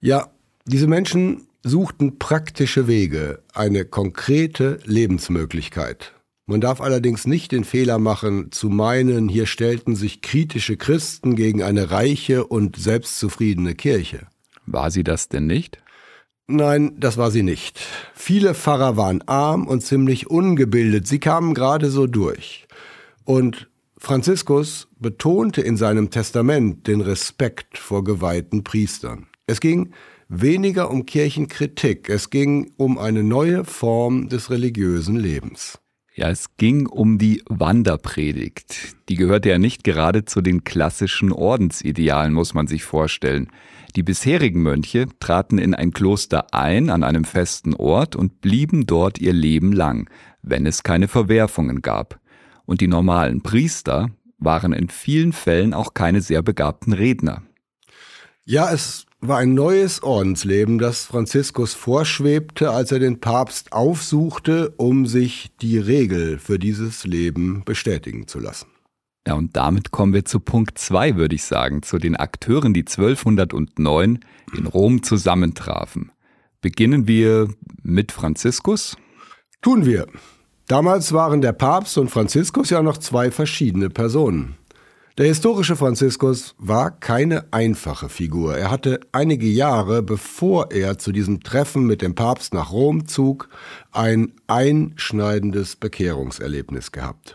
Ja, 0.00 0.32
diese 0.66 0.88
Menschen 0.88 1.46
suchten 1.62 2.18
praktische 2.18 2.86
Wege, 2.86 3.42
eine 3.54 3.84
konkrete 3.84 4.78
Lebensmöglichkeit. 4.84 6.12
Man 6.46 6.60
darf 6.60 6.80
allerdings 6.80 7.26
nicht 7.26 7.52
den 7.52 7.64
Fehler 7.64 7.98
machen, 7.98 8.50
zu 8.50 8.68
meinen, 8.68 9.28
hier 9.28 9.46
stellten 9.46 9.94
sich 9.94 10.22
kritische 10.22 10.76
Christen 10.76 11.36
gegen 11.36 11.62
eine 11.62 11.92
reiche 11.92 12.44
und 12.44 12.76
selbstzufriedene 12.76 13.74
Kirche. 13.74 14.26
War 14.66 14.90
sie 14.90 15.04
das 15.04 15.28
denn 15.28 15.46
nicht? 15.46 15.78
Nein, 16.48 16.96
das 16.98 17.16
war 17.16 17.30
sie 17.30 17.44
nicht. 17.44 17.80
Viele 18.14 18.54
Pfarrer 18.54 18.96
waren 18.96 19.22
arm 19.28 19.66
und 19.66 19.82
ziemlich 19.82 20.28
ungebildet, 20.28 21.06
sie 21.06 21.20
kamen 21.20 21.54
gerade 21.54 21.90
so 21.90 22.08
durch. 22.08 22.66
Und 23.24 23.68
Franziskus 23.96 24.88
betonte 24.98 25.60
in 25.60 25.76
seinem 25.76 26.10
Testament 26.10 26.88
den 26.88 27.00
Respekt 27.00 27.78
vor 27.78 28.02
geweihten 28.02 28.64
Priestern. 28.64 29.28
Es 29.46 29.60
ging 29.60 29.92
weniger 30.28 30.90
um 30.90 31.04
Kirchenkritik, 31.04 32.08
es 32.08 32.30
ging 32.30 32.72
um 32.76 32.98
eine 32.98 33.22
neue 33.22 33.64
Form 33.64 34.28
des 34.28 34.50
religiösen 34.50 35.16
Lebens. 35.16 35.78
Ja, 36.14 36.28
es 36.28 36.56
ging 36.58 36.86
um 36.86 37.16
die 37.16 37.42
Wanderpredigt. 37.48 38.96
Die 39.08 39.16
gehörte 39.16 39.48
ja 39.48 39.58
nicht 39.58 39.82
gerade 39.82 40.26
zu 40.26 40.42
den 40.42 40.62
klassischen 40.62 41.32
Ordensidealen, 41.32 42.34
muss 42.34 42.52
man 42.52 42.66
sich 42.66 42.84
vorstellen. 42.84 43.48
Die 43.96 44.02
bisherigen 44.02 44.62
Mönche 44.62 45.06
traten 45.20 45.58
in 45.58 45.74
ein 45.74 45.92
Kloster 45.92 46.52
ein 46.52 46.90
an 46.90 47.02
einem 47.02 47.24
festen 47.24 47.74
Ort 47.74 48.14
und 48.14 48.42
blieben 48.42 48.86
dort 48.86 49.18
ihr 49.20 49.32
Leben 49.32 49.72
lang, 49.72 50.08
wenn 50.42 50.66
es 50.66 50.82
keine 50.82 51.08
Verwerfungen 51.08 51.80
gab. 51.80 52.20
Und 52.66 52.80
die 52.80 52.88
normalen 52.88 53.42
Priester 53.42 54.10
waren 54.38 54.72
in 54.72 54.88
vielen 54.88 55.32
Fällen 55.32 55.72
auch 55.72 55.94
keine 55.94 56.20
sehr 56.20 56.42
begabten 56.42 56.92
Redner. 56.92 57.42
Ja, 58.44 58.72
es 58.72 59.06
war 59.22 59.38
ein 59.38 59.54
neues 59.54 60.02
Ordensleben, 60.02 60.78
das 60.78 61.04
Franziskus 61.04 61.74
vorschwebte, 61.74 62.70
als 62.70 62.90
er 62.90 62.98
den 62.98 63.20
Papst 63.20 63.72
aufsuchte, 63.72 64.74
um 64.76 65.06
sich 65.06 65.52
die 65.62 65.78
Regel 65.78 66.38
für 66.38 66.58
dieses 66.58 67.04
Leben 67.04 67.62
bestätigen 67.64 68.26
zu 68.26 68.40
lassen. 68.40 68.66
Ja, 69.26 69.34
und 69.34 69.56
damit 69.56 69.92
kommen 69.92 70.12
wir 70.12 70.24
zu 70.24 70.40
Punkt 70.40 70.76
2, 70.76 71.16
würde 71.16 71.36
ich 71.36 71.44
sagen, 71.44 71.84
zu 71.84 71.98
den 71.98 72.16
Akteuren, 72.16 72.74
die 72.74 72.80
1209 72.80 74.18
in 74.56 74.66
Rom 74.66 75.04
zusammentrafen. 75.04 76.10
Beginnen 76.60 77.06
wir 77.06 77.48
mit 77.82 78.10
Franziskus? 78.10 78.96
Tun 79.60 79.86
wir. 79.86 80.08
Damals 80.66 81.12
waren 81.12 81.40
der 81.40 81.52
Papst 81.52 81.96
und 81.96 82.10
Franziskus 82.10 82.70
ja 82.70 82.82
noch 82.82 82.98
zwei 82.98 83.30
verschiedene 83.30 83.88
Personen. 83.88 84.56
Der 85.18 85.26
historische 85.26 85.76
Franziskus 85.76 86.54
war 86.56 86.90
keine 86.90 87.52
einfache 87.52 88.08
Figur. 88.08 88.56
Er 88.56 88.70
hatte 88.70 89.00
einige 89.12 89.46
Jahre, 89.46 90.02
bevor 90.02 90.70
er 90.70 90.96
zu 90.96 91.12
diesem 91.12 91.42
Treffen 91.42 91.86
mit 91.86 92.00
dem 92.00 92.14
Papst 92.14 92.54
nach 92.54 92.72
Rom 92.72 93.06
zog, 93.06 93.50
ein 93.90 94.32
einschneidendes 94.46 95.76
Bekehrungserlebnis 95.76 96.92
gehabt. 96.92 97.34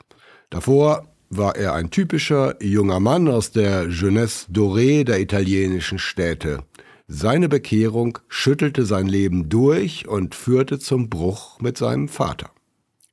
Davor 0.49 1.07
war 1.29 1.55
er 1.55 1.73
ein 1.73 1.91
typischer 1.91 2.55
junger 2.63 2.99
Mann 2.99 3.27
aus 3.27 3.51
der 3.51 3.89
Jeunesse 3.89 4.47
dorée 4.51 5.03
der 5.03 5.19
italienischen 5.19 5.99
Städte. 5.99 6.63
Seine 7.07 7.47
Bekehrung 7.47 8.17
schüttelte 8.27 8.85
sein 8.85 9.05
Leben 9.05 9.49
durch 9.49 10.07
und 10.07 10.33
führte 10.33 10.79
zum 10.79 11.09
Bruch 11.09 11.61
mit 11.61 11.77
seinem 11.77 12.07
Vater. 12.07 12.49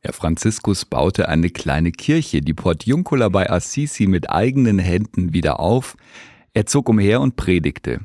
Herr 0.05 0.13
Franziskus 0.13 0.85
baute 0.85 1.31
eine 1.31 1.49
kleine 1.49 1.91
Kirche, 1.91 2.43
die 2.43 2.53
Portiuncula 2.53 3.31
bei 3.31 3.49
Assisi, 3.49 4.07
mit 4.07 4.29
eigenen 4.29 4.79
Händen 4.79 5.33
wieder 5.33 5.61
auf. 5.61 5.97
Er 6.53 6.67
zog 6.67 6.91
umher 6.91 7.23
und 7.23 7.37
predigte. 7.37 8.01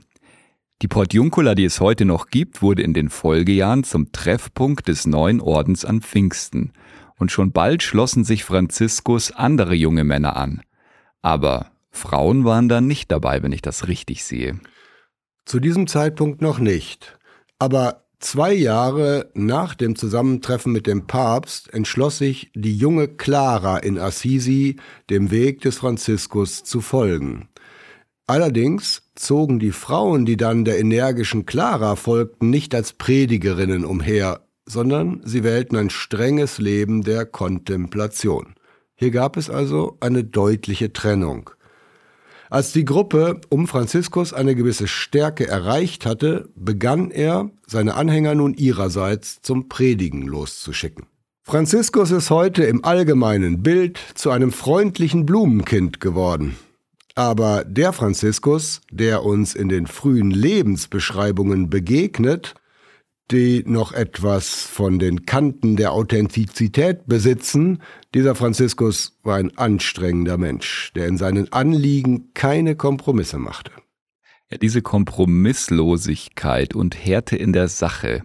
Die 0.81 0.87
Portiuncula, 0.87 1.55
die 1.55 1.65
es 1.65 1.81
heute 1.81 2.05
noch 2.05 2.27
gibt, 2.27 2.61
wurde 2.61 2.83
in 2.83 2.93
den 2.93 3.09
Folgejahren 3.09 3.83
zum 3.83 4.13
Treffpunkt 4.13 4.87
des 4.87 5.07
neuen 5.07 5.41
Ordens 5.41 5.83
an 5.83 5.99
Pfingsten. 5.99 6.71
Und 7.17 7.33
schon 7.33 7.51
bald 7.51 7.83
schlossen 7.83 8.23
sich 8.23 8.45
Franziskus 8.45 9.33
andere 9.33 9.75
junge 9.75 10.05
Männer 10.05 10.37
an. 10.37 10.61
Aber 11.21 11.69
Frauen 11.91 12.45
waren 12.45 12.69
da 12.69 12.79
nicht 12.79 13.11
dabei, 13.11 13.43
wenn 13.43 13.51
ich 13.51 13.61
das 13.61 13.89
richtig 13.89 14.23
sehe. 14.23 14.57
Zu 15.43 15.59
diesem 15.59 15.85
Zeitpunkt 15.85 16.41
noch 16.41 16.59
nicht. 16.59 17.19
Aber 17.57 18.05
Zwei 18.19 18.53
Jahre 18.53 19.31
nach 19.33 19.75
dem 19.75 19.95
Zusammentreffen 19.95 20.73
mit 20.73 20.87
dem 20.87 21.07
Papst 21.07 21.73
entschloss 21.73 22.17
sich 22.17 22.51
die 22.53 22.75
junge 22.75 23.07
Clara 23.07 23.77
in 23.77 23.97
Assisi, 23.97 24.75
dem 25.09 25.31
Weg 25.31 25.61
des 25.61 25.77
Franziskus 25.77 26.65
zu 26.65 26.81
folgen. 26.81 27.47
Allerdings 28.27 29.03
zogen 29.15 29.57
die 29.59 29.71
Frauen, 29.71 30.25
die 30.25 30.35
dann 30.35 30.65
der 30.65 30.79
energischen 30.79 31.45
Clara 31.45 31.95
folgten, 31.95 32.49
nicht 32.49 32.75
als 32.75 32.91
Predigerinnen 32.91 33.85
umher, 33.85 34.41
sondern 34.65 35.21
sie 35.23 35.43
wählten 35.45 35.77
ein 35.77 35.89
strenges 35.89 36.59
Leben 36.59 37.03
der 37.03 37.25
Kontemplation. 37.25 38.53
Hier 38.95 39.11
gab 39.11 39.37
es 39.37 39.49
also 39.49 39.97
eine 40.01 40.25
deutliche 40.25 40.91
Trennung. 40.91 41.51
Als 42.49 42.71
die 42.71 42.85
Gruppe 42.85 43.41
um 43.49 43.67
Franziskus 43.67 44.33
eine 44.33 44.55
gewisse 44.55 44.87
Stärke 44.87 45.47
erreicht 45.47 46.07
hatte, 46.07 46.49
begann 46.55 47.11
er, 47.11 47.51
seine 47.67 47.93
Anhänger 47.93 48.33
nun 48.33 48.55
ihrerseits 48.55 49.41
zum 49.43 49.69
Predigen 49.69 50.23
loszuschicken. 50.23 51.05
Franziskus 51.43 52.09
ist 52.09 52.31
heute 52.31 52.63
im 52.63 52.83
allgemeinen 52.83 53.61
Bild 53.61 53.99
zu 54.15 54.31
einem 54.31 54.51
freundlichen 54.51 55.27
Blumenkind 55.27 55.99
geworden. 55.99 56.55
Aber 57.13 57.63
der 57.65 57.93
Franziskus, 57.93 58.81
der 58.91 59.23
uns 59.23 59.53
in 59.53 59.69
den 59.69 59.85
frühen 59.85 60.31
Lebensbeschreibungen 60.31 61.69
begegnet, 61.69 62.55
die 63.31 63.63
noch 63.65 63.91
etwas 63.91 64.63
von 64.63 64.97
den 64.99 65.25
Kanten 65.25 65.75
der 65.75 65.91
Authentizität 65.91 67.05
besitzen, 67.05 67.81
dieser 68.13 68.35
Franziskus 68.35 69.19
war 69.23 69.37
ein 69.37 69.55
anstrengender 69.57 70.37
Mensch, 70.37 70.91
der 70.95 71.07
in 71.07 71.17
seinen 71.17 71.51
Anliegen 71.53 72.33
keine 72.33 72.75
Kompromisse 72.75 73.37
machte. 73.37 73.71
Ja, 74.51 74.57
diese 74.57 74.81
Kompromisslosigkeit 74.81 76.73
und 76.73 76.95
Härte 76.95 77.35
in 77.35 77.53
der 77.53 77.67
Sache 77.67 78.23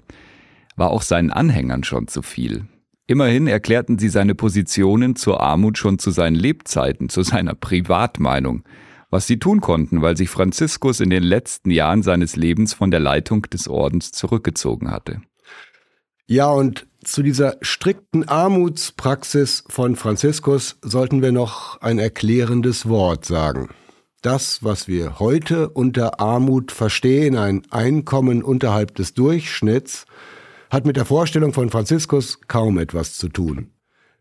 war 0.76 0.90
auch 0.90 1.02
seinen 1.02 1.30
Anhängern 1.30 1.84
schon 1.84 2.08
zu 2.08 2.22
viel. 2.22 2.66
Immerhin 3.06 3.46
erklärten 3.46 3.98
sie 3.98 4.08
seine 4.08 4.34
Positionen 4.34 5.14
zur 5.14 5.42
Armut 5.42 5.76
schon 5.76 5.98
zu 5.98 6.10
seinen 6.10 6.36
Lebzeiten, 6.36 7.10
zu 7.10 7.22
seiner 7.22 7.54
Privatmeinung, 7.54 8.64
was 9.14 9.28
sie 9.28 9.38
tun 9.38 9.60
konnten, 9.60 10.02
weil 10.02 10.16
sich 10.16 10.28
Franziskus 10.28 10.98
in 10.98 11.08
den 11.08 11.22
letzten 11.22 11.70
Jahren 11.70 12.02
seines 12.02 12.34
Lebens 12.34 12.74
von 12.74 12.90
der 12.90 12.98
Leitung 12.98 13.42
des 13.42 13.68
Ordens 13.68 14.10
zurückgezogen 14.10 14.90
hatte. 14.90 15.22
Ja, 16.26 16.50
und 16.50 16.88
zu 17.04 17.22
dieser 17.22 17.56
strikten 17.60 18.28
Armutspraxis 18.28 19.62
von 19.68 19.94
Franziskus 19.94 20.78
sollten 20.82 21.22
wir 21.22 21.30
noch 21.30 21.80
ein 21.80 22.00
erklärendes 22.00 22.88
Wort 22.88 23.24
sagen. 23.24 23.68
Das, 24.20 24.64
was 24.64 24.88
wir 24.88 25.20
heute 25.20 25.68
unter 25.68 26.18
Armut 26.18 26.72
verstehen, 26.72 27.36
ein 27.36 27.62
Einkommen 27.70 28.42
unterhalb 28.42 28.96
des 28.96 29.14
Durchschnitts, 29.14 30.06
hat 30.70 30.86
mit 30.86 30.96
der 30.96 31.04
Vorstellung 31.04 31.52
von 31.52 31.70
Franziskus 31.70 32.40
kaum 32.48 32.78
etwas 32.78 33.16
zu 33.16 33.28
tun. 33.28 33.73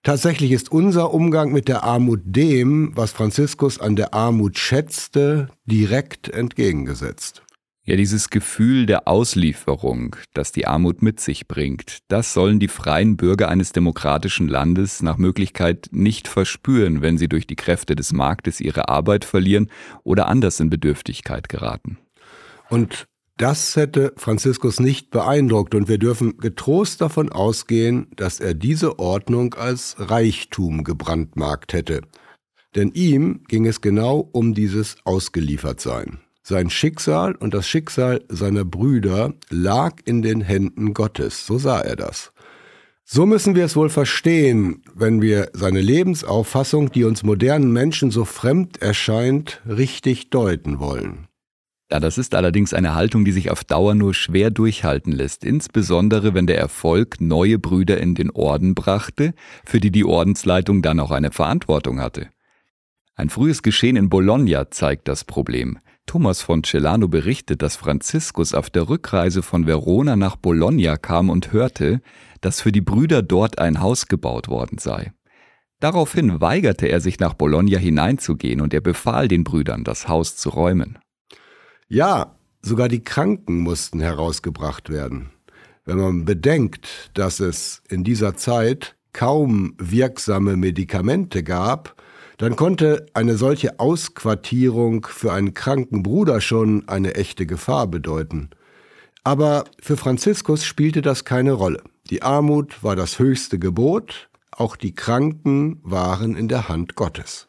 Tatsächlich 0.03 0.51
ist 0.51 0.69
unser 0.69 1.13
Umgang 1.13 1.53
mit 1.53 1.69
der 1.69 1.85
Armut 1.85 2.19
dem, 2.25 2.91
was 2.93 3.13
Franziskus 3.13 3.79
an 3.79 3.95
der 3.95 4.13
Armut 4.13 4.59
schätzte, 4.59 5.47
direkt 5.65 6.27
entgegengesetzt. 6.27 7.41
Ja, 7.85 7.95
dieses 7.95 8.29
Gefühl 8.29 8.85
der 8.85 9.07
Auslieferung, 9.07 10.17
das 10.33 10.51
die 10.51 10.67
Armut 10.67 11.01
mit 11.01 11.21
sich 11.21 11.47
bringt, 11.47 11.99
das 12.09 12.33
sollen 12.33 12.59
die 12.59 12.67
freien 12.67 13.15
Bürger 13.15 13.47
eines 13.47 13.71
demokratischen 13.71 14.49
Landes 14.49 15.01
nach 15.01 15.17
Möglichkeit 15.17 15.87
nicht 15.91 16.27
verspüren, 16.27 17.01
wenn 17.01 17.17
sie 17.17 17.29
durch 17.29 17.47
die 17.47 17.55
Kräfte 17.55 17.95
des 17.95 18.11
Marktes 18.11 18.59
ihre 18.59 18.89
Arbeit 18.89 19.23
verlieren 19.23 19.69
oder 20.03 20.27
anders 20.27 20.59
in 20.59 20.69
Bedürftigkeit 20.69 21.47
geraten. 21.47 21.97
Und 22.69 23.07
das 23.37 23.75
hätte 23.75 24.13
Franziskus 24.15 24.79
nicht 24.79 25.09
beeindruckt 25.09 25.73
und 25.73 25.87
wir 25.87 25.97
dürfen 25.97 26.37
getrost 26.37 27.01
davon 27.01 27.31
ausgehen, 27.31 28.07
dass 28.15 28.39
er 28.39 28.53
diese 28.53 28.99
Ordnung 28.99 29.55
als 29.55 29.95
Reichtum 29.97 30.83
gebrandmarkt 30.83 31.73
hätte. 31.73 32.01
Denn 32.75 32.91
ihm 32.91 33.43
ging 33.47 33.65
es 33.65 33.81
genau 33.81 34.29
um 34.31 34.53
dieses 34.53 34.97
Ausgeliefertsein. 35.03 36.19
Sein 36.43 36.69
Schicksal 36.69 37.35
und 37.35 37.53
das 37.53 37.67
Schicksal 37.67 38.23
seiner 38.29 38.65
Brüder 38.65 39.33
lag 39.49 39.95
in 40.05 40.21
den 40.21 40.41
Händen 40.41 40.93
Gottes, 40.93 41.45
so 41.45 41.57
sah 41.57 41.79
er 41.79 41.95
das. 41.95 42.33
So 43.05 43.25
müssen 43.25 43.55
wir 43.55 43.65
es 43.65 43.75
wohl 43.75 43.89
verstehen, 43.89 44.81
wenn 44.93 45.21
wir 45.21 45.49
seine 45.53 45.81
Lebensauffassung, 45.81 46.91
die 46.91 47.03
uns 47.03 47.23
modernen 47.23 47.71
Menschen 47.71 48.11
so 48.11 48.25
fremd 48.25 48.81
erscheint, 48.81 49.61
richtig 49.67 50.29
deuten 50.29 50.79
wollen. 50.79 51.27
Ja, 51.93 51.99
das 51.99 52.17
ist 52.17 52.33
allerdings 52.33 52.73
eine 52.73 52.95
Haltung, 52.95 53.23
die 53.23 53.31
sich 53.31 53.51
auf 53.51 53.63
Dauer 53.63 53.93
nur 53.93 54.15
schwer 54.15 54.49
durchhalten 54.49 55.13
lässt, 55.13 55.45
insbesondere 55.45 56.33
wenn 56.33 56.47
der 56.47 56.57
Erfolg 56.57 57.21
neue 57.21 57.59
Brüder 57.59 57.99
in 57.99 58.15
den 58.15 58.31
Orden 58.31 58.73
brachte, 58.73 59.35
für 59.63 59.79
die 59.79 59.91
die 59.91 60.03
Ordensleitung 60.03 60.81
dann 60.81 60.99
auch 60.99 61.11
eine 61.11 61.29
Verantwortung 61.29 61.99
hatte. 62.01 62.29
Ein 63.13 63.29
frühes 63.29 63.61
Geschehen 63.61 63.95
in 63.95 64.09
Bologna 64.09 64.71
zeigt 64.71 65.07
das 65.07 65.23
Problem. 65.23 65.77
Thomas 66.07 66.41
von 66.41 66.63
Celano 66.63 67.09
berichtet, 67.09 67.61
dass 67.61 67.75
Franziskus 67.75 68.55
auf 68.55 68.71
der 68.71 68.89
Rückreise 68.89 69.43
von 69.43 69.67
Verona 69.67 70.15
nach 70.15 70.35
Bologna 70.35 70.97
kam 70.97 71.29
und 71.29 71.53
hörte, 71.53 72.01
dass 72.41 72.59
für 72.59 72.71
die 72.71 72.81
Brüder 72.81 73.21
dort 73.21 73.59
ein 73.59 73.81
Haus 73.81 74.07
gebaut 74.07 74.47
worden 74.47 74.79
sei. 74.79 75.13
Daraufhin 75.79 76.41
weigerte 76.41 76.87
er 76.87 77.01
sich 77.01 77.19
nach 77.19 77.35
Bologna 77.35 77.77
hineinzugehen 77.77 78.61
und 78.61 78.73
er 78.73 78.81
befahl 78.81 79.27
den 79.27 79.43
Brüdern, 79.43 79.83
das 79.83 80.07
Haus 80.07 80.35
zu 80.37 80.49
räumen. 80.49 80.97
Ja, 81.87 82.35
sogar 82.61 82.87
die 82.87 83.03
Kranken 83.03 83.59
mussten 83.59 83.99
herausgebracht 83.99 84.89
werden. 84.89 85.31
Wenn 85.85 85.97
man 85.97 86.25
bedenkt, 86.25 87.11
dass 87.13 87.39
es 87.39 87.81
in 87.89 88.03
dieser 88.03 88.35
Zeit 88.35 88.95
kaum 89.11 89.75
wirksame 89.77 90.55
Medikamente 90.55 91.43
gab, 91.43 92.01
dann 92.37 92.55
konnte 92.55 93.05
eine 93.13 93.37
solche 93.37 93.79
Ausquartierung 93.79 95.05
für 95.05 95.33
einen 95.33 95.53
kranken 95.53 96.03
Bruder 96.03 96.41
schon 96.41 96.87
eine 96.87 97.15
echte 97.15 97.45
Gefahr 97.45 97.87
bedeuten. 97.87 98.49
Aber 99.23 99.65
für 99.81 99.97
Franziskus 99.97 100.65
spielte 100.65 101.01
das 101.01 101.25
keine 101.25 101.53
Rolle. 101.53 101.83
Die 102.09 102.21
Armut 102.21 102.83
war 102.83 102.95
das 102.95 103.19
höchste 103.19 103.59
Gebot, 103.59 104.29
auch 104.51 104.75
die 104.75 104.93
Kranken 104.93 105.79
waren 105.83 106.35
in 106.35 106.47
der 106.47 106.67
Hand 106.67 106.95
Gottes. 106.95 107.47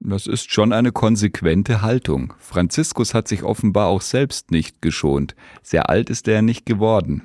Das 0.00 0.26
ist 0.26 0.52
schon 0.52 0.72
eine 0.72 0.92
konsequente 0.92 1.82
Haltung. 1.82 2.32
Franziskus 2.38 3.14
hat 3.14 3.26
sich 3.26 3.42
offenbar 3.42 3.88
auch 3.88 4.02
selbst 4.02 4.50
nicht 4.50 4.80
geschont. 4.80 5.34
Sehr 5.62 5.90
alt 5.90 6.08
ist 6.08 6.28
er 6.28 6.40
nicht 6.40 6.66
geworden. 6.66 7.22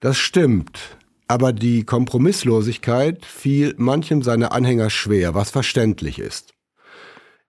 Das 0.00 0.16
stimmt. 0.16 0.96
Aber 1.28 1.52
die 1.52 1.84
Kompromisslosigkeit 1.84 3.24
fiel 3.24 3.74
manchem 3.76 4.22
seiner 4.22 4.52
Anhänger 4.52 4.90
schwer, 4.90 5.34
was 5.34 5.50
verständlich 5.50 6.18
ist. 6.18 6.54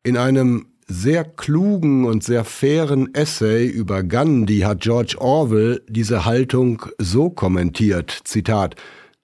In 0.04 0.17
einem 0.17 0.67
sehr 0.86 1.23
klugen 1.23 2.06
und 2.06 2.23
sehr 2.23 2.43
fairen 2.43 3.13
Essay 3.13 3.67
über 3.67 4.04
Gandhi 4.04 4.60
hat 4.60 4.82
George 4.82 5.15
Orwell 5.19 5.82
diese 5.88 6.25
Haltung 6.25 6.84
so 6.97 7.30
kommentiert, 7.30 8.21
Zitat, 8.23 8.75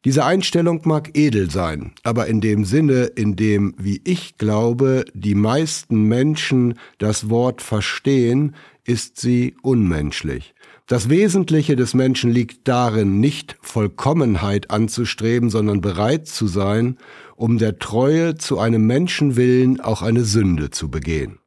diese 0.05 0.23
Einstellung 0.23 0.81
mag 0.85 1.17
edel 1.17 1.49
sein, 1.49 1.93
aber 2.03 2.27
in 2.27 2.39
dem 2.39 2.63
Sinne, 2.63 3.05
in 3.05 3.35
dem, 3.35 3.73
wie 3.79 4.01
ich 4.05 4.37
glaube, 4.37 5.03
die 5.15 5.33
meisten 5.33 6.03
Menschen 6.03 6.75
das 6.99 7.29
Wort 7.31 7.63
verstehen, 7.63 8.55
ist 8.83 9.19
sie 9.19 9.55
unmenschlich. 9.63 10.53
Das 10.85 11.09
Wesentliche 11.09 11.75
des 11.75 11.95
Menschen 11.95 12.31
liegt 12.31 12.67
darin, 12.67 13.19
nicht 13.19 13.57
Vollkommenheit 13.61 14.69
anzustreben, 14.69 15.49
sondern 15.49 15.81
bereit 15.81 16.27
zu 16.27 16.45
sein, 16.45 16.97
um 17.35 17.57
der 17.57 17.79
Treue 17.79 18.35
zu 18.35 18.59
einem 18.59 18.85
Menschenwillen 18.85 19.81
auch 19.81 20.03
eine 20.03 20.23
Sünde 20.23 20.69
zu 20.69 20.91
begehen. 20.91 21.39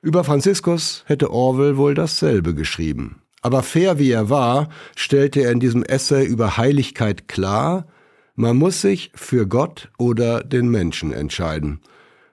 Über 0.00 0.24
Franziskus 0.24 1.04
hätte 1.06 1.30
Orwell 1.30 1.76
wohl 1.76 1.94
dasselbe 1.94 2.56
geschrieben. 2.56 3.21
Aber 3.42 3.62
fair 3.62 3.98
wie 3.98 4.10
er 4.10 4.30
war, 4.30 4.68
stellte 4.96 5.40
er 5.40 5.50
in 5.50 5.60
diesem 5.60 5.82
Essay 5.82 6.24
über 6.24 6.56
Heiligkeit 6.56 7.28
klar, 7.28 7.86
man 8.34 8.56
muss 8.56 8.80
sich 8.80 9.12
für 9.14 9.46
Gott 9.46 9.90
oder 9.98 10.42
den 10.42 10.68
Menschen 10.68 11.12
entscheiden. 11.12 11.80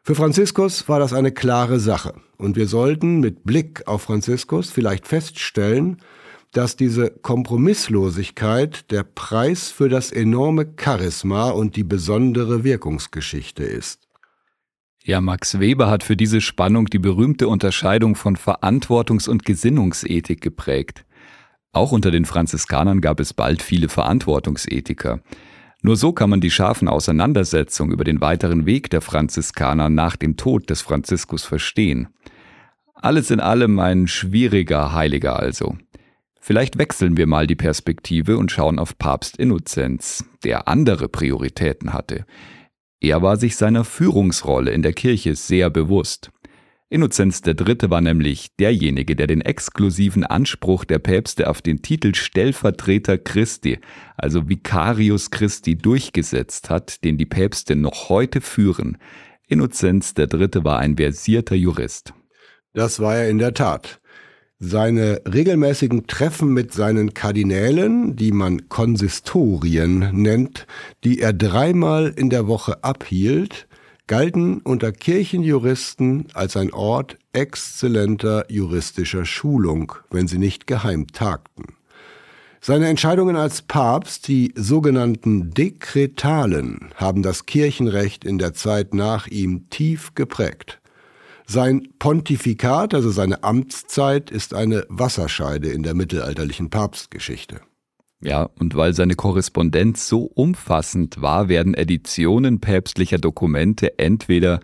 Für 0.03 0.15
Franziskus 0.15 0.87
war 0.87 0.99
das 0.99 1.11
eine 1.11 1.31
klare 1.31 1.79
Sache, 1.79 2.13
und 2.37 2.55
wir 2.55 2.67
sollten 2.67 3.19
mit 3.19 3.43
Blick 3.43 3.85
auf 3.85 4.03
Franziskus 4.03 4.71
vielleicht 4.71 5.07
feststellen, 5.07 5.97
dass 6.51 6.75
diese 6.75 7.11
Kompromisslosigkeit 7.11 8.89
der 8.91 9.03
Preis 9.03 9.69
für 9.69 9.89
das 9.89 10.11
enorme 10.11 10.73
Charisma 10.79 11.49
und 11.49 11.75
die 11.75 11.83
besondere 11.83 12.63
Wirkungsgeschichte 12.63 13.63
ist. 13.63 14.08
Ja, 15.03 15.21
Max 15.21 15.59
Weber 15.59 15.89
hat 15.89 16.03
für 16.03 16.17
diese 16.17 16.41
Spannung 16.41 16.87
die 16.87 16.99
berühmte 16.99 17.47
Unterscheidung 17.47 18.15
von 18.15 18.35
Verantwortungs- 18.35 19.29
und 19.29 19.45
Gesinnungsethik 19.45 20.41
geprägt. 20.41 21.05
Auch 21.71 21.91
unter 21.91 22.11
den 22.11 22.25
Franziskanern 22.25 22.99
gab 22.99 23.19
es 23.19 23.33
bald 23.33 23.61
viele 23.61 23.89
Verantwortungsethiker. 23.89 25.21
Nur 25.81 25.95
so 25.95 26.11
kann 26.11 26.29
man 26.29 26.41
die 26.41 26.51
scharfen 26.51 26.89
Auseinandersetzungen 26.89 27.93
über 27.93 28.03
den 28.03 28.19
weiteren 28.19 28.65
Weg 28.65 28.89
der 28.89 29.01
Franziskaner 29.01 29.87
nach 29.87 30.17
dem 30.17 30.35
Tod 30.35 30.69
des 30.69 30.81
Franziskus 30.81 31.45
verstehen. 31.45 32.09
Alles 32.93 33.31
in 33.31 33.39
allem 33.39 33.79
ein 33.79 34.07
schwieriger 34.07 34.93
Heiliger 34.93 35.39
also. 35.39 35.77
Vielleicht 36.41 36.77
wechseln 36.77 37.15
wir 37.15 37.27
mal 37.27 37.47
die 37.47 37.55
Perspektive 37.55 38.37
und 38.37 38.51
schauen 38.51 38.79
auf 38.79 38.97
Papst 38.97 39.37
Innozenz, 39.37 40.25
der 40.43 40.67
andere 40.67 41.07
Prioritäten 41.07 41.93
hatte. 41.93 42.25
Er 43.01 43.21
war 43.21 43.37
sich 43.37 43.55
seiner 43.55 43.85
Führungsrolle 43.85 44.71
in 44.71 44.81
der 44.81 44.93
Kirche 44.93 45.35
sehr 45.35 45.69
bewusst. 45.69 46.31
Innozenz 46.91 47.41
III. 47.45 47.89
war 47.89 48.01
nämlich 48.01 48.55
derjenige, 48.57 49.15
der 49.15 49.27
den 49.27 49.41
exklusiven 49.41 50.25
Anspruch 50.25 50.85
der 50.85 50.97
Päpste 50.97 51.47
auf 51.47 51.61
den 51.61 51.83
Titel 51.83 52.15
Stellvertreter 52.15 53.19
Christi, 53.19 53.77
also 54.17 54.49
Vicarius 54.49 55.29
Christi, 55.29 55.77
durchgesetzt 55.77 56.71
hat, 56.71 57.03
den 57.03 57.17
die 57.17 57.27
Päpste 57.27 57.75
noch 57.75 58.09
heute 58.09 58.41
führen. 58.41 58.97
Innozenz 59.47 60.15
III. 60.17 60.63
war 60.63 60.79
ein 60.79 60.97
versierter 60.97 61.55
Jurist. 61.55 62.13
Das 62.73 62.99
war 62.99 63.17
er 63.17 63.29
in 63.29 63.37
der 63.37 63.53
Tat. 63.53 64.01
Seine 64.61 65.21
regelmäßigen 65.25 66.07
Treffen 66.07 66.53
mit 66.53 66.73
seinen 66.73 67.13
Kardinälen, 67.13 68.17
die 68.17 68.33
man 68.33 68.67
Konsistorien 68.67 70.09
nennt, 70.11 70.67
die 71.05 71.21
er 71.21 71.31
dreimal 71.31 72.13
in 72.13 72.29
der 72.29 72.45
Woche 72.47 72.83
abhielt, 72.83 73.69
galten 74.07 74.57
unter 74.57 74.91
Kirchenjuristen 74.91 76.27
als 76.33 76.57
ein 76.57 76.73
Ort 76.73 77.17
exzellenter 77.31 78.51
juristischer 78.51 79.23
Schulung, 79.23 79.93
wenn 80.09 80.27
sie 80.27 80.39
nicht 80.39 80.67
geheim 80.67 81.07
tagten. 81.07 81.75
Seine 82.59 82.89
Entscheidungen 82.89 83.37
als 83.37 83.61
Papst, 83.61 84.27
die 84.27 84.51
sogenannten 84.57 85.51
Dekretalen, 85.51 86.89
haben 86.95 87.23
das 87.23 87.45
Kirchenrecht 87.45 88.25
in 88.25 88.37
der 88.37 88.53
Zeit 88.53 88.93
nach 88.93 89.27
ihm 89.27 89.69
tief 89.69 90.15
geprägt. 90.15 90.81
Sein 91.51 91.87
Pontifikat, 91.97 92.93
also 92.93 93.09
seine 93.09 93.43
Amtszeit, 93.43 94.29
ist 94.29 94.53
eine 94.53 94.85
Wasserscheide 94.87 95.69
in 95.69 95.81
der 95.81 95.95
mittelalterlichen 95.95 96.69
Papstgeschichte. 96.69 97.61
Ja, 98.21 98.51
und 98.59 98.75
weil 98.75 98.93
seine 98.93 99.15
Korrespondenz 99.15 100.07
so 100.07 100.25
umfassend 100.25 101.23
war, 101.23 101.49
werden 101.49 101.73
Editionen 101.73 102.61
päpstlicher 102.61 103.17
Dokumente 103.17 103.97
entweder 103.97 104.59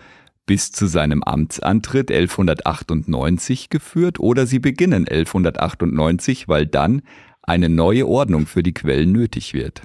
bis 0.46 0.72
zu 0.72 0.86
seinem 0.86 1.24
Amtsantritt 1.24 2.12
1198 2.12 3.72
geführt 3.72 4.20
oder 4.20 4.46
sie 4.46 4.60
beginnen 4.60 5.08
1198, 5.08 6.48
weil 6.48 6.68
dann 6.68 7.02
eine 7.42 7.70
neue 7.70 8.08
Ordnung 8.08 8.46
für 8.46 8.62
die 8.62 8.76
Quellen 8.76 9.12
nötig 9.12 9.56
wird. 9.56 9.82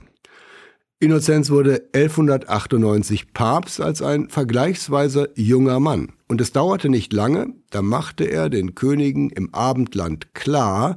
Innozenz 1.03 1.49
wurde 1.49 1.89
1198 1.95 3.33
Papst 3.33 3.81
als 3.81 4.03
ein 4.03 4.29
vergleichsweise 4.29 5.31
junger 5.35 5.81
Mann. 5.81 6.13
Und 6.29 6.43
es 6.43 6.53
dauerte 6.53 6.91
nicht 6.91 7.15
lange, 7.15 7.55
da 7.71 7.81
machte 7.81 8.25
er 8.25 8.51
den 8.51 8.75
Königen 8.75 9.31
im 9.31 9.55
Abendland 9.55 10.35
klar, 10.35 10.97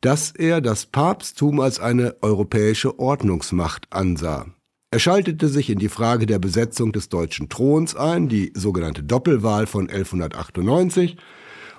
dass 0.00 0.32
er 0.32 0.60
das 0.60 0.86
Papsttum 0.86 1.60
als 1.60 1.78
eine 1.78 2.16
europäische 2.20 2.98
Ordnungsmacht 2.98 3.86
ansah. 3.90 4.46
Er 4.90 4.98
schaltete 4.98 5.46
sich 5.46 5.70
in 5.70 5.78
die 5.78 5.88
Frage 5.88 6.26
der 6.26 6.40
Besetzung 6.40 6.90
des 6.90 7.08
deutschen 7.08 7.48
Throns 7.48 7.94
ein, 7.94 8.28
die 8.28 8.52
sogenannte 8.56 9.04
Doppelwahl 9.04 9.68
von 9.68 9.88
1198, 9.88 11.16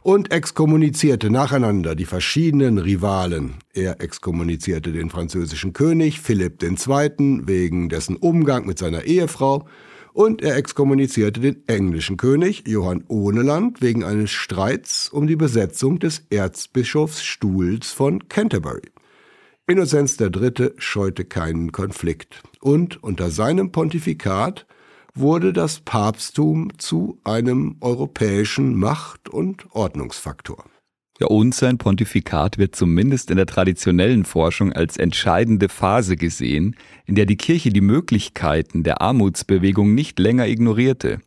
und 0.06 0.32
exkommunizierte 0.32 1.32
nacheinander 1.32 1.96
die 1.96 2.06
verschiedenen 2.06 2.78
Rivalen. 2.78 3.56
Er 3.74 4.02
exkommunizierte 4.02 4.92
den 4.92 5.10
französischen 5.10 5.74
König 5.74 6.22
Philipp 6.22 6.62
II. 6.62 7.42
wegen 7.48 7.90
dessen 7.90 8.16
Umgang 8.16 8.68
mit 8.68 8.78
seiner 8.78 9.06
Ehefrau 9.06 9.68
und 10.14 10.44
er 10.44 10.58
exkommunizierte 10.58 11.40
den 11.40 11.68
englischen 11.68 12.18
König 12.18 12.68
Johann 12.68 13.04
Ohneland 13.08 13.82
wegen 13.82 14.04
eines 14.04 14.30
Streits 14.30 15.10
um 15.10 15.26
die 15.26 15.36
Besetzung 15.36 15.98
des 15.98 16.22
Erzbischofsstuhls 16.30 17.92
von 17.92 18.30
Canterbury. 18.30 18.92
Innozenz 19.66 20.20
III. 20.20 20.74
scheute 20.78 21.26
keinen 21.26 21.72
Konflikt 21.72 22.44
und 22.62 23.02
unter 23.02 23.32
seinem 23.32 23.72
Pontifikat 23.72 24.68
wurde 25.16 25.54
das 25.54 25.80
Papsttum 25.80 26.78
zu 26.78 27.20
einem 27.24 27.78
europäischen 27.82 28.76
Macht- 28.76 29.30
und 29.30 29.66
Ordnungsfaktor. 29.72 30.66
Ja, 31.20 31.28
und 31.28 31.56
sein 31.56 31.78
Pontifikat 31.78 32.58
wird 32.58 32.76
zumindest 32.76 33.32
in 33.32 33.38
der 33.38 33.46
traditionellen 33.46 34.26
Forschung 34.26 34.74
als 34.74 34.98
entscheidende 34.98 35.70
Phase 35.70 36.18
gesehen, 36.18 36.76
in 37.06 37.16
der 37.16 37.26
die 37.26 37.38
Kirche 37.38 37.70
die 37.70 37.80
Möglichkeiten 37.80 38.84
der 38.84 39.02
Armutsbewegung 39.02 39.96
nicht 39.96 40.20
länger 40.20 40.46
ignorierte. 40.48 41.22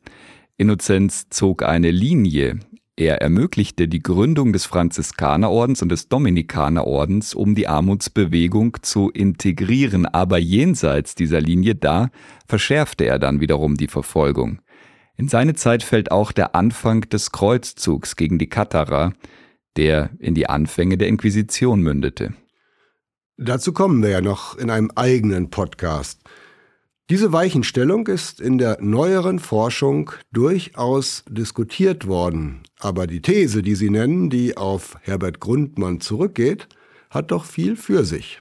Innozenz 0.59 1.31
zog 1.31 1.63
eine 1.63 1.91
Linie, 1.91 2.59
er 2.99 3.23
ermöglichte 3.23 3.87
die 3.87 4.03
Gründung 4.03 4.53
des 4.53 4.67
Franziskanerordens 4.67 5.83
und 5.83 5.91
des 5.91 6.09
Dominikanerordens, 6.09 7.33
um 7.33 7.55
die 7.55 7.69
Armutsbewegung 7.69 8.79
zu 8.83 9.11
integrieren, 9.11 10.05
aber 10.05 10.39
jenseits 10.39 11.15
dieser 11.15 11.41
Linie 11.41 11.77
da 11.77 12.11
verschärfte 12.49 13.07
er 13.07 13.21
dann 13.21 13.39
wiederum 13.41 13.77
die 13.77 13.87
Verfolgung. 13.87 14.59
In 15.17 15.29
seine 15.29 15.55
Zeit 15.55 15.85
fällt 15.85 16.11
auch 16.11 16.33
der 16.33 16.57
Anfang 16.57 17.03
des 17.03 17.31
Kreuzzugs 17.31 18.17
gegen 18.17 18.39
die 18.39 18.49
Katharer, 18.49 19.13
der 19.77 20.11
in 20.19 20.35
die 20.35 20.49
Anfänge 20.49 20.99
der 20.99 21.07
Inquisition 21.07 21.81
mündete. 21.81 22.35
Dazu 23.37 23.73
kommen 23.73 24.03
wir 24.03 24.11
ja 24.11 24.21
noch 24.21 24.57
in 24.57 24.71
einem 24.71 24.91
eigenen 24.97 25.51
Podcast. 25.51 26.21
Diese 27.11 27.33
Weichenstellung 27.33 28.09
ist 28.09 28.41
in 28.41 28.59
der 28.59 28.79
neueren 28.81 29.39
Forschung 29.39 30.11
durchaus 30.33 31.25
diskutiert 31.31 32.09
worden, 32.09 32.65
aber 32.79 33.07
die 33.07 33.21
These, 33.21 33.63
die 33.63 33.75
Sie 33.75 33.91
nennen, 33.91 34.31
die 34.31 34.57
auf 34.57 34.97
Herbert 35.03 35.41
Grundmann 35.41 36.01
zurückgeht, 36.01 36.69
hat 37.11 37.31
doch 37.31 37.45
viel 37.45 37.77
für 37.77 38.05
sich. 38.05 38.41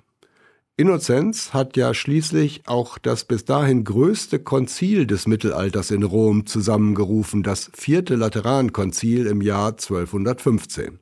Innozenz 0.79 1.53
hat 1.53 1.75
ja 1.75 1.95
schließlich 1.95 2.67
auch 2.67 2.99
das 2.99 3.25
bis 3.25 3.45
dahin 3.45 3.83
größte 3.83 4.37
Konzil 4.37 5.07
des 5.07 5.25
Mittelalters 5.25 5.89
in 5.89 6.03
Rom 6.03 6.45
zusammengerufen, 6.45 7.41
das 7.41 7.71
vierte 7.73 8.15
Laterankonzil 8.15 9.25
im 9.25 9.41
Jahr 9.41 9.69
1215. 9.69 10.99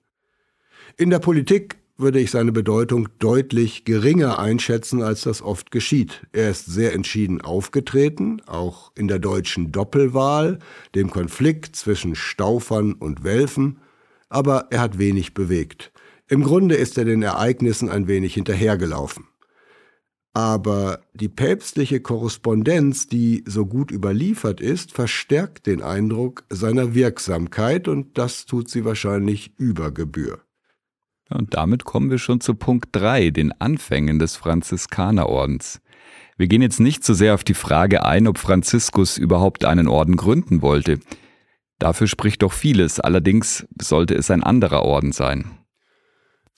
In 0.96 1.10
der 1.10 1.20
Politik 1.20 1.76
würde 1.98 2.20
ich 2.20 2.32
seine 2.32 2.52
Bedeutung 2.52 3.08
deutlich 3.20 3.86
geringer 3.86 4.38
einschätzen, 4.40 5.02
als 5.02 5.22
das 5.22 5.42
oft 5.42 5.72
geschieht. 5.72 6.28
Er 6.34 6.50
ist 6.50 6.66
sehr 6.66 6.94
entschieden 6.94 7.42
aufgetreten, 7.42 8.42
auch 8.46 8.92
in 8.96 9.08
der 9.08 9.20
deutschen 9.20 9.72
Doppelwahl, 9.72 10.60
dem 10.94 11.10
Konflikt 11.10 11.76
zwischen 11.76 12.16
Staufern 12.16 12.94
und 12.94 13.24
Welfen, 13.24 13.80
aber 14.30 14.68
er 14.72 14.82
hat 14.82 14.98
wenig 14.98 15.34
bewegt. 15.34 15.92
Im 16.28 16.44
Grunde 16.44 16.76
ist 16.76 16.98
er 16.98 17.06
den 17.06 17.22
Ereignissen 17.22 17.90
ein 17.90 18.08
wenig 18.08 18.34
hinterhergelaufen. 18.34 19.26
Aber 20.34 21.00
die 21.14 21.30
päpstliche 21.30 22.02
Korrespondenz, 22.02 23.08
die 23.08 23.46
so 23.48 23.66
gut 23.66 23.90
überliefert 23.90 24.60
ist, 24.60 24.92
verstärkt 24.92 25.66
den 25.66 25.82
Eindruck 25.82 26.44
seiner 26.50 26.94
Wirksamkeit 26.94 27.88
und 27.88 28.18
das 28.18 28.46
tut 28.46 28.70
sie 28.70 28.84
wahrscheinlich 28.84 29.54
über 29.58 29.92
Gebühr. 29.92 30.45
Und 31.30 31.54
damit 31.56 31.86
kommen 31.86 32.12
wir 32.12 32.20
schon 32.20 32.40
zu 32.40 32.54
Punkt 32.56 32.90
3, 32.92 33.32
den 33.32 33.52
Anfängen 33.60 34.20
des 34.20 34.36
Franziskanerordens. 34.36 35.82
Wir 36.38 36.48
gehen 36.48 36.62
jetzt 36.62 36.80
nicht 36.80 37.04
so 37.04 37.14
sehr 37.14 37.34
auf 37.34 37.44
die 37.44 37.54
Frage 37.54 38.06
ein, 38.06 38.28
ob 38.28 38.38
Franziskus 38.38 39.18
überhaupt 39.18 39.66
einen 39.66 39.88
Orden 39.88 40.18
gründen 40.18 40.62
wollte. 40.62 41.00
Dafür 41.80 42.08
spricht 42.08 42.42
doch 42.42 42.54
vieles, 42.54 43.00
allerdings 43.00 43.66
sollte 43.82 44.16
es 44.16 44.30
ein 44.30 44.44
anderer 44.44 44.84
Orden 44.84 45.12
sein. 45.12 45.46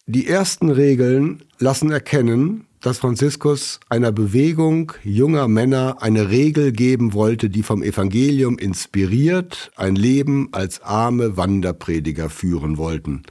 Die 0.05 0.27
ersten 0.27 0.69
Regeln 0.69 1.43
lassen 1.59 1.91
erkennen, 1.91 2.65
dass 2.81 2.99
Franziskus 2.99 3.79
einer 3.89 4.11
Bewegung 4.11 4.93
junger 5.03 5.47
Männer 5.47 5.97
eine 6.01 6.29
Regel 6.29 6.71
geben 6.71 7.13
wollte, 7.13 7.49
die 7.49 7.63
vom 7.63 7.83
Evangelium 7.83 8.57
inspiriert 8.57 9.71
ein 9.75 9.95
Leben 9.95 10.49
als 10.53 10.81
arme 10.81 11.37
Wanderprediger 11.37 12.29
führen 12.29 12.77
wollten. 12.77 13.23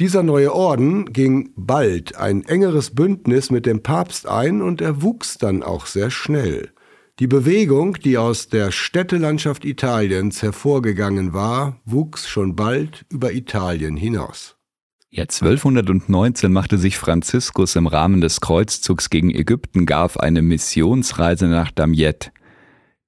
Dieser 0.00 0.24
neue 0.24 0.52
Orden 0.52 1.12
ging 1.12 1.52
bald 1.54 2.16
ein 2.16 2.44
engeres 2.44 2.94
Bündnis 2.96 3.52
mit 3.52 3.64
dem 3.64 3.82
Papst 3.82 4.26
ein 4.26 4.60
und 4.60 4.80
er 4.80 5.02
wuchs 5.02 5.38
dann 5.38 5.62
auch 5.62 5.86
sehr 5.86 6.10
schnell. 6.10 6.72
Die 7.20 7.28
Bewegung, 7.28 7.94
die 7.94 8.18
aus 8.18 8.48
der 8.48 8.72
Städtelandschaft 8.72 9.64
Italiens 9.64 10.42
hervorgegangen 10.42 11.32
war, 11.32 11.80
wuchs 11.84 12.28
schon 12.28 12.56
bald 12.56 13.06
über 13.08 13.32
Italien 13.32 13.96
hinaus. 13.96 14.56
Ja, 15.10 15.22
1219 15.22 16.52
machte 16.52 16.76
sich 16.76 16.98
Franziskus 16.98 17.76
im 17.76 17.86
Rahmen 17.86 18.20
des 18.20 18.40
Kreuzzugs 18.40 19.10
gegen 19.10 19.30
Ägypten 19.30 19.86
gar 19.86 20.06
auf 20.06 20.18
eine 20.18 20.42
Missionsreise 20.42 21.46
nach 21.46 21.70
Damiette. 21.70 22.32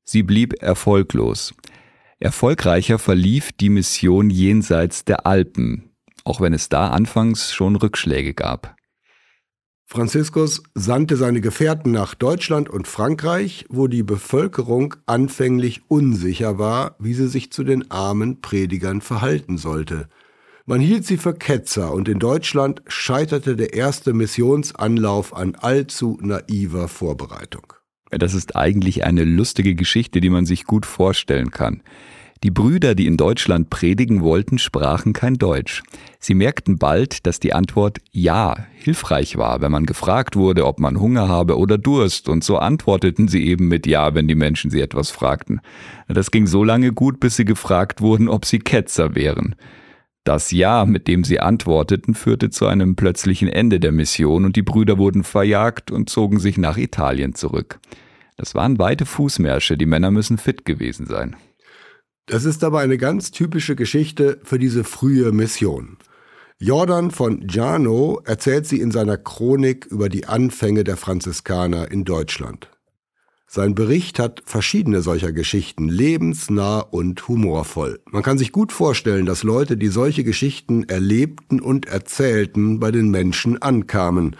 Sie 0.04 0.22
blieb 0.22 0.62
erfolglos. 0.62 1.52
Erfolgreicher 2.20 3.00
verlief 3.00 3.50
die 3.50 3.70
Mission 3.70 4.30
jenseits 4.30 5.04
der 5.04 5.26
Alpen, 5.26 5.90
auch 6.26 6.40
wenn 6.40 6.52
es 6.52 6.68
da 6.68 6.88
anfangs 6.88 7.52
schon 7.52 7.76
Rückschläge 7.76 8.34
gab. 8.34 8.76
Franziskus 9.88 10.64
sandte 10.74 11.16
seine 11.16 11.40
Gefährten 11.40 11.92
nach 11.92 12.14
Deutschland 12.14 12.68
und 12.68 12.88
Frankreich, 12.88 13.66
wo 13.68 13.86
die 13.86 14.02
Bevölkerung 14.02 14.96
anfänglich 15.06 15.82
unsicher 15.86 16.58
war, 16.58 16.96
wie 16.98 17.14
sie 17.14 17.28
sich 17.28 17.52
zu 17.52 17.62
den 17.62 17.88
armen 17.90 18.40
Predigern 18.40 19.00
verhalten 19.00 19.58
sollte. 19.58 20.08
Man 20.64 20.80
hielt 20.80 21.06
sie 21.06 21.18
für 21.18 21.34
Ketzer 21.34 21.94
und 21.94 22.08
in 22.08 22.18
Deutschland 22.18 22.82
scheiterte 22.88 23.54
der 23.54 23.74
erste 23.74 24.12
Missionsanlauf 24.12 25.36
an 25.36 25.54
allzu 25.54 26.18
naiver 26.20 26.88
Vorbereitung. 26.88 27.72
Das 28.10 28.34
ist 28.34 28.56
eigentlich 28.56 29.04
eine 29.04 29.22
lustige 29.22 29.76
Geschichte, 29.76 30.20
die 30.20 30.30
man 30.30 30.46
sich 30.46 30.64
gut 30.64 30.84
vorstellen 30.84 31.52
kann. 31.52 31.82
Die 32.46 32.52
Brüder, 32.52 32.94
die 32.94 33.08
in 33.08 33.16
Deutschland 33.16 33.70
predigen 33.70 34.22
wollten, 34.22 34.60
sprachen 34.60 35.12
kein 35.12 35.34
Deutsch. 35.34 35.82
Sie 36.20 36.36
merkten 36.36 36.78
bald, 36.78 37.26
dass 37.26 37.40
die 37.40 37.52
Antwort 37.52 37.98
Ja 38.12 38.68
hilfreich 38.72 39.36
war, 39.36 39.62
wenn 39.62 39.72
man 39.72 39.84
gefragt 39.84 40.36
wurde, 40.36 40.64
ob 40.64 40.78
man 40.78 41.00
Hunger 41.00 41.26
habe 41.26 41.58
oder 41.58 41.76
Durst, 41.76 42.28
und 42.28 42.44
so 42.44 42.58
antworteten 42.58 43.26
sie 43.26 43.44
eben 43.44 43.66
mit 43.66 43.84
Ja, 43.84 44.14
wenn 44.14 44.28
die 44.28 44.36
Menschen 44.36 44.70
sie 44.70 44.80
etwas 44.80 45.10
fragten. 45.10 45.60
Das 46.06 46.30
ging 46.30 46.46
so 46.46 46.62
lange 46.62 46.92
gut, 46.92 47.18
bis 47.18 47.34
sie 47.34 47.44
gefragt 47.44 48.00
wurden, 48.00 48.28
ob 48.28 48.44
sie 48.44 48.60
Ketzer 48.60 49.16
wären. 49.16 49.56
Das 50.22 50.52
Ja, 50.52 50.84
mit 50.84 51.08
dem 51.08 51.24
sie 51.24 51.40
antworteten, 51.40 52.14
führte 52.14 52.50
zu 52.50 52.68
einem 52.68 52.94
plötzlichen 52.94 53.48
Ende 53.48 53.80
der 53.80 53.90
Mission 53.90 54.44
und 54.44 54.54
die 54.54 54.62
Brüder 54.62 54.98
wurden 54.98 55.24
verjagt 55.24 55.90
und 55.90 56.10
zogen 56.10 56.38
sich 56.38 56.58
nach 56.58 56.76
Italien 56.76 57.34
zurück. 57.34 57.80
Das 58.36 58.54
waren 58.54 58.78
weite 58.78 59.04
Fußmärsche, 59.04 59.76
die 59.76 59.86
Männer 59.86 60.12
müssen 60.12 60.38
fit 60.38 60.64
gewesen 60.64 61.06
sein. 61.06 61.34
Das 62.26 62.44
ist 62.44 62.64
aber 62.64 62.80
eine 62.80 62.98
ganz 62.98 63.30
typische 63.30 63.76
Geschichte 63.76 64.40
für 64.42 64.58
diese 64.58 64.82
frühe 64.82 65.30
Mission. 65.30 65.96
Jordan 66.58 67.10
von 67.12 67.46
Giano 67.46 68.20
erzählt 68.24 68.66
sie 68.66 68.80
in 68.80 68.90
seiner 68.90 69.16
Chronik 69.16 69.86
über 69.86 70.08
die 70.08 70.26
Anfänge 70.26 70.82
der 70.84 70.96
Franziskaner 70.96 71.90
in 71.90 72.04
Deutschland. 72.04 72.70
Sein 73.46 73.76
Bericht 73.76 74.18
hat 74.18 74.42
verschiedene 74.44 75.02
solcher 75.02 75.32
Geschichten, 75.32 75.88
lebensnah 75.88 76.80
und 76.80 77.28
humorvoll. 77.28 78.00
Man 78.06 78.24
kann 78.24 78.38
sich 78.38 78.50
gut 78.50 78.72
vorstellen, 78.72 79.24
dass 79.24 79.44
Leute, 79.44 79.76
die 79.76 79.88
solche 79.88 80.24
Geschichten 80.24 80.82
erlebten 80.88 81.60
und 81.60 81.86
erzählten, 81.86 82.80
bei 82.80 82.90
den 82.90 83.10
Menschen 83.10 83.62
ankamen, 83.62 84.34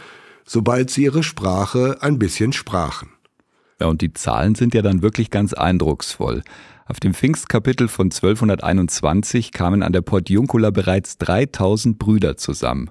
sobald 0.44 0.90
sie 0.90 1.04
ihre 1.04 1.22
Sprache 1.22 1.98
ein 2.00 2.18
bisschen 2.18 2.52
sprachen. 2.52 3.10
Ja, 3.80 3.86
und 3.86 4.00
die 4.00 4.12
Zahlen 4.12 4.56
sind 4.56 4.74
ja 4.74 4.82
dann 4.82 5.02
wirklich 5.02 5.30
ganz 5.30 5.52
eindrucksvoll. 5.52 6.42
Auf 6.88 7.00
dem 7.00 7.14
Pfingstkapitel 7.14 7.88
von 7.88 8.06
1221 8.06 9.50
kamen 9.50 9.82
an 9.82 9.92
der 9.92 10.02
Portiuncula 10.02 10.70
bereits 10.70 11.18
3000 11.18 11.98
Brüder 11.98 12.36
zusammen. 12.36 12.90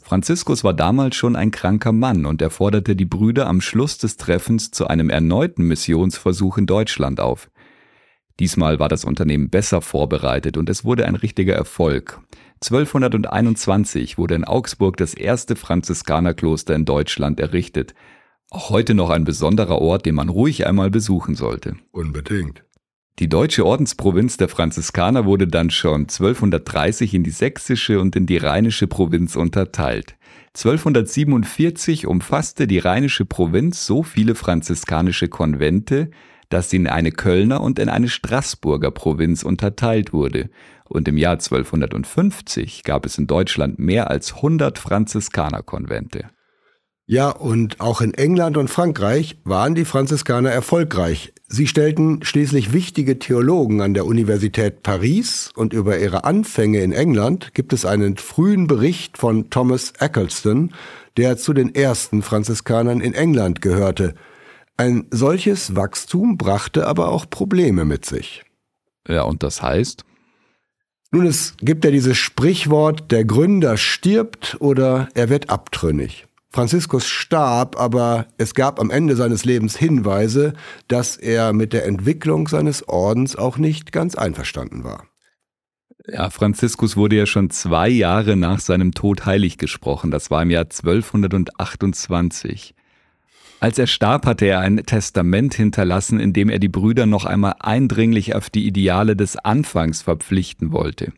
Franziskus 0.00 0.62
war 0.62 0.72
damals 0.72 1.16
schon 1.16 1.34
ein 1.34 1.50
kranker 1.50 1.90
Mann 1.90 2.26
und 2.26 2.40
er 2.42 2.50
forderte 2.50 2.94
die 2.94 3.06
Brüder 3.06 3.48
am 3.48 3.60
Schluss 3.60 3.98
des 3.98 4.18
Treffens 4.18 4.70
zu 4.70 4.86
einem 4.86 5.10
erneuten 5.10 5.64
Missionsversuch 5.64 6.58
in 6.58 6.66
Deutschland 6.66 7.18
auf. 7.18 7.50
Diesmal 8.38 8.78
war 8.78 8.88
das 8.88 9.04
Unternehmen 9.04 9.50
besser 9.50 9.80
vorbereitet 9.80 10.56
und 10.56 10.68
es 10.68 10.84
wurde 10.84 11.06
ein 11.06 11.16
richtiger 11.16 11.54
Erfolg. 11.54 12.20
1221 12.62 14.16
wurde 14.16 14.36
in 14.36 14.44
Augsburg 14.44 14.96
das 14.96 15.12
erste 15.14 15.56
Franziskanerkloster 15.56 16.74
in 16.74 16.84
Deutschland 16.84 17.40
errichtet. 17.40 17.94
Auch 18.50 18.70
heute 18.70 18.94
noch 18.94 19.10
ein 19.10 19.24
besonderer 19.24 19.80
Ort, 19.80 20.06
den 20.06 20.14
man 20.14 20.28
ruhig 20.28 20.66
einmal 20.66 20.90
besuchen 20.90 21.34
sollte. 21.34 21.76
Unbedingt. 21.90 22.63
Die 23.20 23.28
deutsche 23.28 23.64
Ordensprovinz 23.64 24.38
der 24.38 24.48
Franziskaner 24.48 25.24
wurde 25.24 25.46
dann 25.46 25.70
schon 25.70 26.02
1230 26.02 27.14
in 27.14 27.22
die 27.22 27.30
sächsische 27.30 28.00
und 28.00 28.16
in 28.16 28.26
die 28.26 28.38
rheinische 28.38 28.88
Provinz 28.88 29.36
unterteilt. 29.36 30.16
1247 30.56 32.08
umfasste 32.08 32.66
die 32.66 32.80
rheinische 32.80 33.24
Provinz 33.24 33.86
so 33.86 34.02
viele 34.02 34.34
franziskanische 34.34 35.28
Konvente, 35.28 36.10
dass 36.48 36.70
sie 36.70 36.76
in 36.76 36.88
eine 36.88 37.12
Kölner 37.12 37.60
und 37.60 37.78
in 37.78 37.88
eine 37.88 38.08
Straßburger 38.08 38.90
Provinz 38.90 39.44
unterteilt 39.44 40.12
wurde. 40.12 40.50
Und 40.84 41.06
im 41.06 41.16
Jahr 41.16 41.34
1250 41.34 42.82
gab 42.82 43.06
es 43.06 43.16
in 43.16 43.28
Deutschland 43.28 43.78
mehr 43.78 44.10
als 44.10 44.34
100 44.34 44.76
Franziskanerkonvente. 44.76 46.30
Ja, 47.06 47.28
und 47.28 47.80
auch 47.80 48.00
in 48.00 48.14
England 48.14 48.56
und 48.56 48.68
Frankreich 48.68 49.36
waren 49.44 49.74
die 49.74 49.84
Franziskaner 49.84 50.50
erfolgreich. 50.50 51.34
Sie 51.46 51.66
stellten 51.66 52.24
schließlich 52.24 52.72
wichtige 52.72 53.18
Theologen 53.18 53.82
an 53.82 53.92
der 53.92 54.06
Universität 54.06 54.82
Paris 54.82 55.50
und 55.54 55.74
über 55.74 55.98
ihre 55.98 56.24
Anfänge 56.24 56.80
in 56.80 56.92
England 56.92 57.52
gibt 57.52 57.74
es 57.74 57.84
einen 57.84 58.16
frühen 58.16 58.66
Bericht 58.66 59.18
von 59.18 59.50
Thomas 59.50 59.92
Eccleston, 59.98 60.72
der 61.18 61.36
zu 61.36 61.52
den 61.52 61.74
ersten 61.74 62.22
Franziskanern 62.22 63.02
in 63.02 63.12
England 63.12 63.60
gehörte. 63.60 64.14
Ein 64.78 65.06
solches 65.10 65.76
Wachstum 65.76 66.38
brachte 66.38 66.86
aber 66.86 67.08
auch 67.10 67.28
Probleme 67.28 67.84
mit 67.84 68.06
sich. 68.06 68.44
Ja, 69.06 69.22
und 69.24 69.42
das 69.42 69.60
heißt? 69.60 70.06
Nun, 71.10 71.26
es 71.26 71.54
gibt 71.60 71.84
ja 71.84 71.90
dieses 71.90 72.16
Sprichwort, 72.16 73.12
der 73.12 73.26
Gründer 73.26 73.76
stirbt 73.76 74.56
oder 74.58 75.10
er 75.14 75.28
wird 75.28 75.50
abtrünnig. 75.50 76.26
Franziskus 76.54 77.08
starb, 77.08 77.80
aber 77.80 78.26
es 78.38 78.54
gab 78.54 78.78
am 78.78 78.90
Ende 78.90 79.16
seines 79.16 79.44
Lebens 79.44 79.76
Hinweise, 79.76 80.52
dass 80.86 81.16
er 81.16 81.52
mit 81.52 81.72
der 81.72 81.84
Entwicklung 81.84 82.46
seines 82.46 82.88
Ordens 82.88 83.34
auch 83.34 83.58
nicht 83.58 83.90
ganz 83.90 84.14
einverstanden 84.14 84.84
war. 84.84 85.08
Ja, 86.06 86.30
Franziskus 86.30 86.96
wurde 86.96 87.16
ja 87.16 87.26
schon 87.26 87.50
zwei 87.50 87.88
Jahre 87.88 88.36
nach 88.36 88.60
seinem 88.60 88.92
Tod 88.92 89.26
heilig 89.26 89.58
gesprochen. 89.58 90.12
Das 90.12 90.30
war 90.30 90.42
im 90.42 90.50
Jahr 90.50 90.66
1228. 90.66 92.76
Als 93.58 93.76
er 93.76 93.88
starb, 93.88 94.24
hatte 94.24 94.44
er 94.44 94.60
ein 94.60 94.76
Testament 94.76 95.54
hinterlassen, 95.54 96.20
in 96.20 96.32
dem 96.32 96.50
er 96.50 96.60
die 96.60 96.68
Brüder 96.68 97.06
noch 97.06 97.24
einmal 97.24 97.56
eindringlich 97.58 98.36
auf 98.36 98.48
die 98.48 98.68
Ideale 98.68 99.16
des 99.16 99.36
Anfangs 99.36 100.02
verpflichten 100.02 100.70
wollte. 100.70 101.12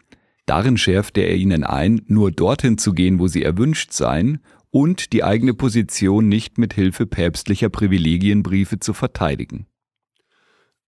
Darin 0.46 0.78
schärfte 0.78 1.20
er 1.20 1.34
ihnen 1.34 1.64
ein, 1.64 2.00
nur 2.06 2.30
dorthin 2.30 2.78
zu 2.78 2.94
gehen, 2.94 3.18
wo 3.18 3.26
sie 3.26 3.42
erwünscht 3.42 3.92
seien, 3.92 4.38
und 4.70 5.12
die 5.12 5.24
eigene 5.24 5.54
Position 5.54 6.28
nicht 6.28 6.58
mit 6.58 6.74
Hilfe 6.74 7.06
päpstlicher 7.06 7.68
Privilegienbriefe 7.68 8.78
zu 8.80 8.92
verteidigen. 8.92 9.66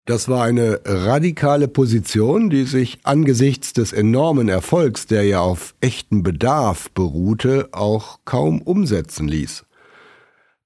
Das 0.05 0.27
war 0.27 0.43
eine 0.43 0.81
radikale 0.83 1.69
Position, 1.69 2.49
die 2.49 2.65
sich 2.65 2.99
angesichts 3.03 3.71
des 3.71 3.93
enormen 3.93 4.49
Erfolgs, 4.49 5.07
der 5.07 5.23
ja 5.23 5.39
auf 5.39 5.75
echten 5.79 6.23
Bedarf 6.23 6.91
beruhte, 6.91 7.69
auch 7.71 8.19
kaum 8.25 8.61
umsetzen 8.61 9.29
ließ. 9.29 9.65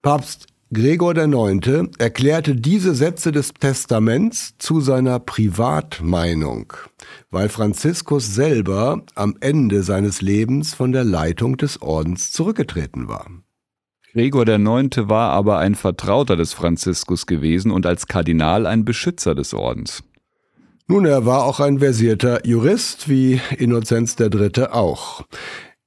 Papst 0.01 0.47
Gregor 0.73 1.15
IX. 1.15 1.91
erklärte 1.97 2.53
diese 2.53 2.93
Sätze 2.93 3.32
des 3.32 3.53
Testaments 3.53 4.58
zu 4.58 4.82
seiner 4.82 5.17
Privatmeinung, 5.17 6.73
weil 7.32 7.47
Franziskus 7.47 8.36
selber 8.36 9.01
am 9.15 9.38
Ende 9.39 9.82
seines 9.84 10.21
Lebens 10.21 10.73
von 10.73 10.91
der 10.91 11.06
Leitung 11.06 11.56
des 11.56 11.82
Ordens 11.82 12.34
zurückgetreten 12.34 13.08
war. 13.08 13.27
Gregor 14.12 14.45
IX. 14.45 15.08
war 15.08 15.30
aber 15.30 15.60
ein 15.60 15.75
Vertrauter 15.75 16.36
des 16.36 16.51
Franziskus 16.51 17.27
gewesen 17.27 17.71
und 17.71 17.86
als 17.86 18.08
Kardinal 18.08 18.65
ein 18.65 18.84
Beschützer 18.84 19.36
des 19.36 19.53
Ordens. 19.53 20.03
Nun, 20.88 21.06
er 21.06 21.25
war 21.25 21.45
auch 21.45 21.62
ein 21.62 21.80
versierter 21.80 22.45
Jurist, 22.45 23.08
wie 23.08 23.39
Innozenz 23.58 24.17
III. 24.19 24.65
auch. 24.71 25.23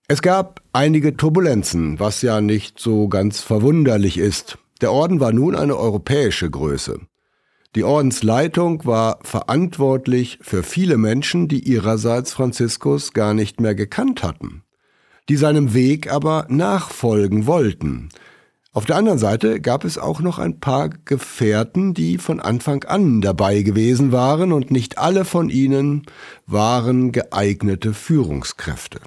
Es 0.09 0.23
gab 0.23 0.63
einige 0.73 1.19
Turbulenzen, 1.19 2.01
was 2.01 2.23
ja 2.23 2.41
nicht 2.41 2.81
so 2.81 3.09
ganz 3.09 3.41
verwunderlich 3.43 4.17
ist. 4.17 4.57
Der 4.81 4.93
Orden 4.93 5.21
war 5.21 5.33
nun 5.33 5.55
eine 5.55 5.77
europäische 5.77 6.51
Größe. 6.51 7.01
Die 7.77 7.85
Ordensleitung 7.85 8.85
war 8.85 9.19
verantwortlich 9.23 10.39
für 10.43 10.63
viele 10.63 10.97
Menschen, 10.97 11.47
die 11.47 11.61
ihrerseits 11.61 12.33
Franziskus 12.33 13.13
gar 13.13 13.35
nicht 13.35 13.61
mehr 13.61 13.75
gekannt 13.75 14.23
hatten, 14.23 14.65
die 15.29 15.37
seinem 15.37 15.73
Weg 15.75 16.13
aber 16.13 16.47
nachfolgen 16.49 17.47
wollten. 17.47 18.09
Auf 18.73 18.87
der 18.87 18.97
anderen 18.97 19.19
Seite 19.19 19.61
gab 19.61 19.85
es 19.85 19.99
auch 19.99 20.21
noch 20.21 20.39
ein 20.39 20.61
paar 20.61 20.89
Gefährten, 20.89 21.93
die 21.93 22.19
von 22.19 22.41
Anfang 22.41 22.85
an 22.85 23.21
dabei 23.21 23.63
gewesen 23.63 24.13
waren, 24.13 24.53
und 24.53 24.71
nicht 24.71 24.99
alle 24.99 25.25
von 25.25 25.51
ihnen 25.51 26.05
waren 26.47 27.13
geeignete 27.13 27.95
Führungskräfte. 27.95 29.01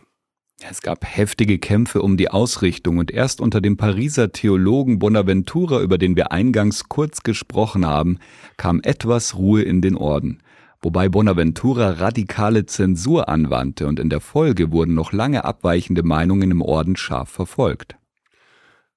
Es 0.69 0.81
gab 0.81 1.03
heftige 1.05 1.59
Kämpfe 1.59 2.01
um 2.01 2.15
die 2.15 2.29
Ausrichtung 2.29 2.97
und 2.97 3.11
erst 3.11 3.41
unter 3.41 3.59
dem 3.59 3.75
Pariser 3.75 4.31
Theologen 4.31 4.97
Bonaventura, 4.97 5.81
über 5.81 5.97
den 5.97 6.15
wir 6.15 6.31
eingangs 6.31 6.87
kurz 6.87 7.21
gesprochen 7.21 7.85
haben, 7.85 8.17
kam 8.55 8.79
etwas 8.81 9.35
Ruhe 9.35 9.61
in 9.61 9.81
den 9.81 9.97
Orden. 9.97 10.39
Wobei 10.81 11.09
Bonaventura 11.09 11.91
radikale 11.91 12.65
Zensur 12.65 13.27
anwandte 13.27 13.87
und 13.87 13.99
in 13.99 14.09
der 14.09 14.21
Folge 14.21 14.71
wurden 14.71 14.93
noch 14.93 15.11
lange 15.11 15.43
abweichende 15.43 16.03
Meinungen 16.03 16.51
im 16.51 16.61
Orden 16.61 16.95
scharf 16.95 17.29
verfolgt. 17.29 17.97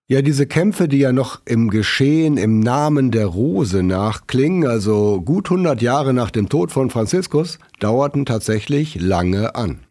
Ja, 0.06 0.22
diese 0.22 0.46
Kämpfe, 0.46 0.86
die 0.86 0.98
ja 0.98 1.12
noch 1.12 1.42
im 1.46 1.68
Geschehen 1.68 2.36
im 2.36 2.60
Namen 2.60 3.10
der 3.10 3.26
Rose 3.26 3.82
nachklingen, 3.82 4.68
also 4.68 5.20
gut 5.20 5.50
100 5.50 5.82
Jahre 5.82 6.14
nach 6.14 6.30
dem 6.30 6.48
Tod 6.48 6.70
von 6.70 6.90
Franziskus, 6.90 7.58
dauerten 7.80 8.24
tatsächlich 8.24 9.00
lange 9.00 9.56
an 9.56 9.85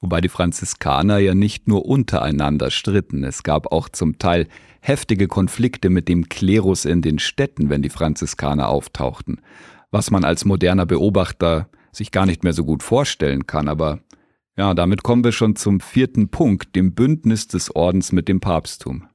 wobei 0.00 0.20
die 0.20 0.28
Franziskaner 0.28 1.18
ja 1.18 1.34
nicht 1.34 1.68
nur 1.68 1.86
untereinander 1.86 2.70
stritten, 2.70 3.24
es 3.24 3.42
gab 3.42 3.72
auch 3.72 3.88
zum 3.88 4.18
Teil 4.18 4.48
heftige 4.80 5.28
Konflikte 5.28 5.90
mit 5.90 6.08
dem 6.08 6.28
Klerus 6.28 6.84
in 6.84 7.02
den 7.02 7.18
Städten, 7.18 7.70
wenn 7.70 7.82
die 7.82 7.90
Franziskaner 7.90 8.68
auftauchten, 8.68 9.40
was 9.90 10.10
man 10.10 10.24
als 10.24 10.44
moderner 10.44 10.86
Beobachter 10.86 11.68
sich 11.92 12.10
gar 12.10 12.26
nicht 12.26 12.44
mehr 12.44 12.52
so 12.52 12.64
gut 12.64 12.82
vorstellen 12.82 13.46
kann, 13.46 13.68
aber 13.68 14.00
ja, 14.56 14.72
damit 14.72 15.02
kommen 15.02 15.22
wir 15.22 15.32
schon 15.32 15.54
zum 15.54 15.80
vierten 15.80 16.28
Punkt, 16.28 16.74
dem 16.76 16.94
Bündnis 16.94 17.46
des 17.46 17.74
Ordens 17.76 18.12
mit 18.12 18.26
dem 18.26 18.40
Papsttum. 18.40 19.06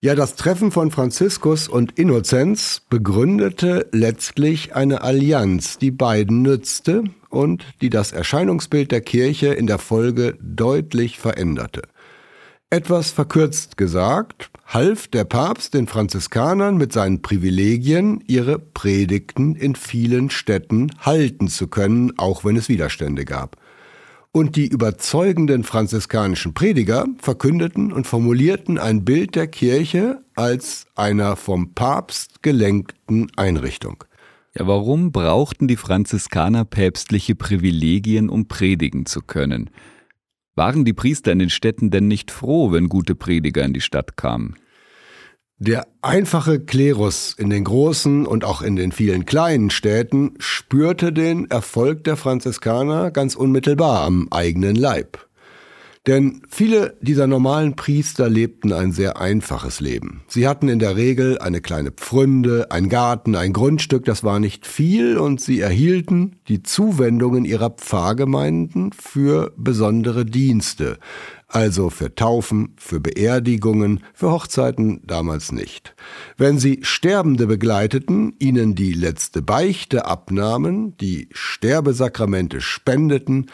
Ja, 0.00 0.14
das 0.14 0.34
Treffen 0.34 0.72
von 0.72 0.90
Franziskus 0.90 1.68
und 1.68 1.98
Innozenz 1.98 2.82
begründete 2.88 3.88
letztlich 3.92 4.74
eine 4.74 5.02
Allianz, 5.02 5.78
die 5.78 5.92
beiden 5.92 6.42
nützte 6.42 7.04
und 7.32 7.64
die 7.80 7.90
das 7.90 8.12
Erscheinungsbild 8.12 8.92
der 8.92 9.00
Kirche 9.00 9.48
in 9.48 9.66
der 9.66 9.78
Folge 9.78 10.36
deutlich 10.40 11.18
veränderte. 11.18 11.82
Etwas 12.72 13.10
verkürzt 13.10 13.76
gesagt, 13.76 14.50
half 14.66 15.06
der 15.08 15.24
Papst 15.24 15.74
den 15.74 15.86
Franziskanern 15.86 16.78
mit 16.78 16.92
seinen 16.92 17.20
Privilegien, 17.20 18.24
ihre 18.26 18.58
Predigten 18.58 19.56
in 19.56 19.74
vielen 19.74 20.30
Städten 20.30 20.90
halten 21.00 21.48
zu 21.48 21.68
können, 21.68 22.14
auch 22.18 22.44
wenn 22.44 22.56
es 22.56 22.70
Widerstände 22.70 23.26
gab. 23.26 23.58
Und 24.32 24.56
die 24.56 24.66
überzeugenden 24.66 25.64
franziskanischen 25.64 26.54
Prediger 26.54 27.06
verkündeten 27.18 27.92
und 27.92 28.06
formulierten 28.06 28.78
ein 28.78 29.04
Bild 29.04 29.34
der 29.34 29.48
Kirche 29.48 30.22
als 30.34 30.86
einer 30.94 31.36
vom 31.36 31.74
Papst 31.74 32.42
gelenkten 32.42 33.30
Einrichtung. 33.36 34.04
Ja, 34.54 34.66
warum 34.66 35.12
brauchten 35.12 35.66
die 35.66 35.76
Franziskaner 35.76 36.64
päpstliche 36.66 37.34
Privilegien, 37.34 38.28
um 38.28 38.48
predigen 38.48 39.06
zu 39.06 39.22
können? 39.22 39.70
Waren 40.54 40.84
die 40.84 40.92
Priester 40.92 41.32
in 41.32 41.38
den 41.38 41.48
Städten 41.48 41.90
denn 41.90 42.06
nicht 42.06 42.30
froh, 42.30 42.70
wenn 42.72 42.90
gute 42.90 43.14
Prediger 43.14 43.64
in 43.64 43.72
die 43.72 43.80
Stadt 43.80 44.18
kamen? 44.18 44.56
Der 45.56 45.86
einfache 46.02 46.60
Klerus 46.60 47.34
in 47.38 47.48
den 47.48 47.64
großen 47.64 48.26
und 48.26 48.44
auch 48.44 48.62
in 48.62 48.76
den 48.76 48.92
vielen 48.92 49.24
kleinen 49.24 49.70
Städten 49.70 50.34
spürte 50.38 51.12
den 51.12 51.50
Erfolg 51.50 52.04
der 52.04 52.16
Franziskaner 52.16 53.10
ganz 53.10 53.36
unmittelbar 53.36 54.02
am 54.02 54.28
eigenen 54.32 54.74
Leib. 54.74 55.28
Denn 56.08 56.42
viele 56.48 56.96
dieser 57.00 57.28
normalen 57.28 57.76
Priester 57.76 58.28
lebten 58.28 58.72
ein 58.72 58.90
sehr 58.90 59.20
einfaches 59.20 59.78
Leben. 59.78 60.24
Sie 60.26 60.48
hatten 60.48 60.68
in 60.68 60.80
der 60.80 60.96
Regel 60.96 61.38
eine 61.38 61.60
kleine 61.60 61.92
Pfründe, 61.92 62.72
ein 62.72 62.88
Garten, 62.88 63.36
ein 63.36 63.52
Grundstück, 63.52 64.04
das 64.04 64.24
war 64.24 64.40
nicht 64.40 64.66
viel, 64.66 65.16
und 65.16 65.40
sie 65.40 65.60
erhielten 65.60 66.40
die 66.48 66.64
Zuwendungen 66.64 67.44
ihrer 67.44 67.70
Pfarrgemeinden 67.70 68.90
für 68.92 69.52
besondere 69.56 70.24
Dienste, 70.24 70.98
also 71.46 71.88
für 71.88 72.12
Taufen, 72.16 72.74
für 72.78 72.98
Beerdigungen, 72.98 74.02
für 74.12 74.32
Hochzeiten 74.32 75.02
damals 75.06 75.52
nicht. 75.52 75.94
Wenn 76.36 76.58
sie 76.58 76.80
Sterbende 76.82 77.46
begleiteten, 77.46 78.34
ihnen 78.40 78.74
die 78.74 78.92
letzte 78.92 79.40
Beichte 79.40 80.06
abnahmen, 80.06 80.96
die 80.96 81.28
Sterbesakramente 81.30 82.60
spendeten, 82.60 83.46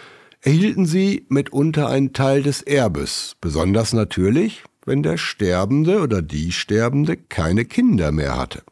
erhielten 0.42 0.86
sie 0.86 1.26
mitunter 1.28 1.88
einen 1.88 2.12
Teil 2.12 2.42
des 2.42 2.62
Erbes, 2.62 3.36
besonders 3.40 3.92
natürlich, 3.92 4.62
wenn 4.84 5.02
der 5.02 5.18
Sterbende 5.18 6.00
oder 6.00 6.22
die 6.22 6.52
Sterbende 6.52 7.16
keine 7.16 7.64
Kinder 7.64 8.12
mehr 8.12 8.36
hatte. 8.36 8.62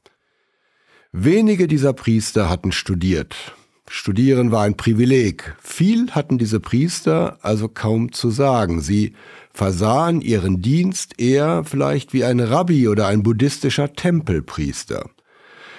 Wenige 1.12 1.66
dieser 1.66 1.92
Priester 1.92 2.48
hatten 2.48 2.72
studiert. 2.72 3.54
Studieren 3.88 4.50
war 4.50 4.64
ein 4.64 4.76
Privileg. 4.76 5.56
Viel 5.62 6.10
hatten 6.10 6.38
diese 6.38 6.60
Priester 6.60 7.38
also 7.42 7.68
kaum 7.68 8.12
zu 8.12 8.30
sagen. 8.30 8.80
Sie 8.80 9.14
versahen 9.52 10.20
ihren 10.20 10.60
Dienst 10.60 11.20
eher 11.20 11.64
vielleicht 11.64 12.12
wie 12.12 12.24
ein 12.24 12.40
Rabbi 12.40 12.88
oder 12.88 13.06
ein 13.06 13.22
buddhistischer 13.22 13.92
Tempelpriester. 13.92 15.08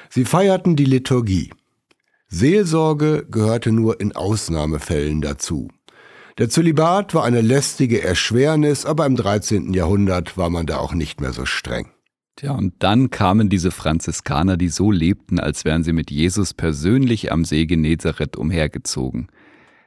Sie 0.09 0.25
feierten 0.25 0.75
die 0.75 0.85
Liturgie. 0.85 1.51
Seelsorge 2.29 3.25
gehörte 3.29 3.71
nur 3.71 3.99
in 3.99 4.15
Ausnahmefällen 4.15 5.21
dazu. 5.21 5.69
Der 6.37 6.49
Zölibat 6.49 7.15
war 7.15 7.23
eine 7.23 7.41
lästige 7.41 8.03
Erschwernis, 8.03 8.85
aber 8.85 9.07
im 9.07 9.15
13. 9.15 9.73
Jahrhundert 9.73 10.37
war 10.37 10.51
man 10.51 10.67
da 10.67 10.77
auch 10.77 10.93
nicht 10.93 11.19
mehr 11.19 11.33
so 11.33 11.45
streng. 11.45 11.89
Tja, 12.35 12.51
und 12.51 12.75
dann 12.77 13.09
kamen 13.09 13.49
diese 13.49 13.71
Franziskaner, 13.71 14.55
die 14.55 14.69
so 14.69 14.91
lebten, 14.91 15.39
als 15.39 15.65
wären 15.65 15.83
sie 15.83 15.93
mit 15.93 16.11
Jesus 16.11 16.53
persönlich 16.53 17.31
am 17.31 17.43
See 17.43 17.65
Genezareth 17.65 18.37
umhergezogen. 18.37 19.29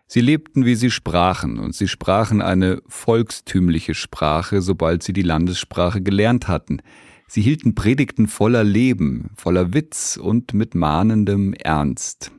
Sie 0.09 0.21
lebten, 0.21 0.65
wie 0.65 0.75
sie 0.75 0.91
sprachen, 0.91 1.61
und 1.61 1.77
sie 1.77 1.87
sprachen 1.87 2.43
eine 2.43 2.83
volkstümliche 2.89 3.95
Sprache, 3.95 4.61
sobald 4.61 5.05
sie 5.05 5.13
die 5.13 5.23
Landessprache 5.23 6.03
gelernt 6.03 6.49
hatten. 6.49 6.83
Sie 7.29 7.43
hielten 7.43 7.77
Predigten 7.77 8.27
voller 8.27 8.65
Leben, 8.65 9.31
voller 9.37 9.73
Witz 9.73 10.19
und 10.21 10.53
mit 10.53 10.75
mahnendem 10.75 11.53
Ernst. 11.53 12.33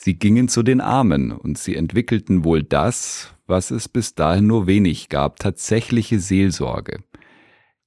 Sie 0.00 0.14
gingen 0.14 0.46
zu 0.46 0.62
den 0.62 0.80
Armen, 0.80 1.32
und 1.32 1.58
sie 1.58 1.74
entwickelten 1.74 2.44
wohl 2.44 2.62
das, 2.62 3.34
was 3.48 3.72
es 3.72 3.88
bis 3.88 4.14
dahin 4.14 4.46
nur 4.46 4.68
wenig 4.68 5.08
gab, 5.08 5.40
tatsächliche 5.40 6.20
Seelsorge. 6.20 7.00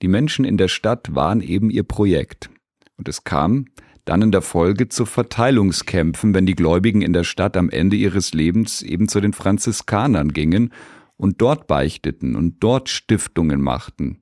Die 0.02 0.10
Menschen 0.10 0.44
in 0.44 0.58
der 0.58 0.68
Stadt 0.68 1.16
waren 1.16 1.40
eben 1.40 1.70
ihr 1.70 1.84
Projekt. 1.84 2.50
Und 2.98 3.08
es 3.08 3.24
kam 3.24 3.68
dann 4.04 4.24
in 4.24 4.32
der 4.32 4.42
Folge 4.42 4.90
zu 4.90 5.06
Verteilungskämpfen, 5.06 6.34
wenn 6.34 6.46
die 6.46 6.56
Gläubigen 6.56 7.02
in 7.02 7.14
der 7.14 7.24
Stadt 7.24 7.56
am 7.56 7.70
Ende 7.70 7.96
ihres 7.96 8.34
Lebens 8.34 8.82
eben 8.82 9.08
zu 9.08 9.22
den 9.22 9.32
Franziskanern 9.32 10.34
gingen 10.34 10.74
und 11.16 11.40
dort 11.42 11.66
beichteten 11.66 12.36
und 12.36 12.62
dort 12.62 12.90
Stiftungen 12.90 13.62
machten, 13.62 14.22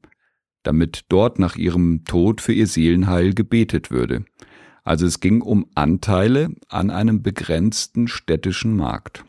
damit 0.61 1.05
dort 1.09 1.39
nach 1.39 1.55
ihrem 1.55 2.03
Tod 2.03 2.41
für 2.41 2.53
ihr 2.53 2.67
Seelenheil 2.67 3.33
gebetet 3.33 3.89
würde. 3.89 4.25
Also 4.83 5.05
es 5.05 5.19
ging 5.19 5.41
um 5.41 5.67
Anteile 5.75 6.49
an 6.67 6.89
einem 6.89 7.21
begrenzten 7.21 8.07
städtischen 8.07 8.75
Markt. 8.75 9.23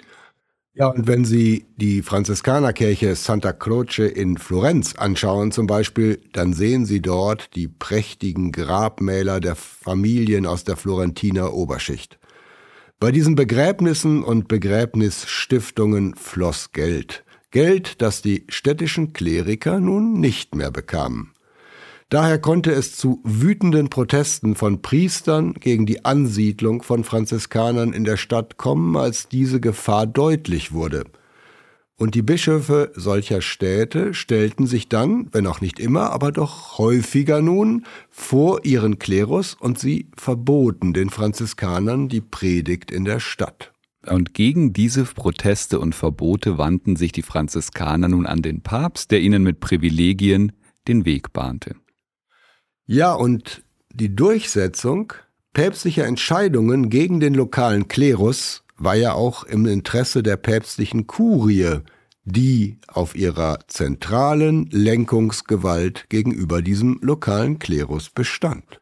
Ja, 0.72 0.86
und 0.86 1.08
wenn 1.08 1.24
Sie 1.24 1.66
die 1.76 2.00
Franziskanerkirche 2.00 3.14
Santa 3.16 3.52
Croce 3.52 3.98
in 3.98 4.38
Florenz 4.38 4.94
anschauen 4.94 5.50
zum 5.50 5.66
Beispiel, 5.66 6.22
dann 6.32 6.52
sehen 6.52 6.86
Sie 6.86 7.02
dort 7.02 7.54
die 7.56 7.68
prächtigen 7.68 8.52
Grabmäler 8.52 9.40
der 9.40 9.56
Familien 9.56 10.46
aus 10.46 10.64
der 10.64 10.76
Florentiner 10.76 11.52
Oberschicht. 11.52 12.18
Bei 13.00 13.10
diesen 13.10 13.34
Begräbnissen 13.34 14.22
und 14.22 14.46
Begräbnisstiftungen 14.46 16.14
floss 16.14 16.72
Geld. 16.72 17.24
Geld, 17.50 18.00
das 18.00 18.22
die 18.22 18.44
städtischen 18.48 19.12
Kleriker 19.12 19.80
nun 19.80 20.20
nicht 20.20 20.54
mehr 20.54 20.70
bekamen. 20.70 21.32
Daher 22.10 22.40
konnte 22.40 22.72
es 22.72 22.96
zu 22.96 23.20
wütenden 23.22 23.88
Protesten 23.88 24.56
von 24.56 24.82
Priestern 24.82 25.54
gegen 25.54 25.86
die 25.86 26.04
Ansiedlung 26.04 26.82
von 26.82 27.04
Franziskanern 27.04 27.92
in 27.92 28.02
der 28.02 28.16
Stadt 28.16 28.56
kommen, 28.56 28.96
als 28.96 29.28
diese 29.28 29.60
Gefahr 29.60 30.08
deutlich 30.08 30.72
wurde. 30.72 31.04
Und 31.96 32.16
die 32.16 32.22
Bischöfe 32.22 32.90
solcher 32.96 33.42
Städte 33.42 34.12
stellten 34.12 34.66
sich 34.66 34.88
dann, 34.88 35.28
wenn 35.30 35.46
auch 35.46 35.60
nicht 35.60 35.78
immer, 35.78 36.10
aber 36.10 36.32
doch 36.32 36.78
häufiger 36.78 37.42
nun, 37.42 37.84
vor 38.08 38.64
ihren 38.64 38.98
Klerus 38.98 39.54
und 39.54 39.78
sie 39.78 40.10
verboten 40.16 40.92
den 40.92 41.10
Franziskanern 41.10 42.08
die 42.08 42.22
Predigt 42.22 42.90
in 42.90 43.04
der 43.04 43.20
Stadt. 43.20 43.72
Und 44.04 44.34
gegen 44.34 44.72
diese 44.72 45.04
Proteste 45.04 45.78
und 45.78 45.94
Verbote 45.94 46.58
wandten 46.58 46.96
sich 46.96 47.12
die 47.12 47.22
Franziskaner 47.22 48.08
nun 48.08 48.26
an 48.26 48.42
den 48.42 48.62
Papst, 48.62 49.12
der 49.12 49.20
ihnen 49.20 49.44
mit 49.44 49.60
Privilegien 49.60 50.52
den 50.88 51.04
Weg 51.04 51.32
bahnte. 51.32 51.76
Ja, 52.92 53.12
und 53.12 53.62
die 53.94 54.16
Durchsetzung 54.16 55.12
päpstlicher 55.52 56.06
Entscheidungen 56.06 56.90
gegen 56.90 57.20
den 57.20 57.34
lokalen 57.34 57.86
Klerus 57.86 58.64
war 58.78 58.96
ja 58.96 59.12
auch 59.12 59.44
im 59.44 59.64
Interesse 59.66 60.24
der 60.24 60.36
päpstlichen 60.36 61.06
Kurie, 61.06 61.82
die 62.24 62.78
auf 62.88 63.14
ihrer 63.14 63.60
zentralen 63.68 64.66
Lenkungsgewalt 64.72 66.06
gegenüber 66.08 66.62
diesem 66.62 66.98
lokalen 67.00 67.60
Klerus 67.60 68.10
bestand. 68.10 68.80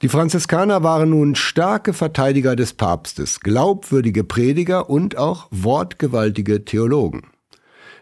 Die 0.00 0.08
Franziskaner 0.08 0.82
waren 0.82 1.10
nun 1.10 1.34
starke 1.34 1.92
Verteidiger 1.92 2.56
des 2.56 2.72
Papstes, 2.72 3.40
glaubwürdige 3.40 4.24
Prediger 4.24 4.88
und 4.88 5.18
auch 5.18 5.48
wortgewaltige 5.50 6.64
Theologen. 6.64 7.24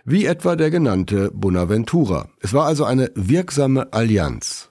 Wie 0.05 0.27
etwa 0.27 0.55
der 0.55 0.71
genannte 0.71 1.33
Bonaventura. 1.35 2.29
Es 2.39 2.53
war 2.53 2.67
also 2.67 2.85
eine 2.85 3.11
wirksame 3.17 3.93
Allianz. 3.93 4.70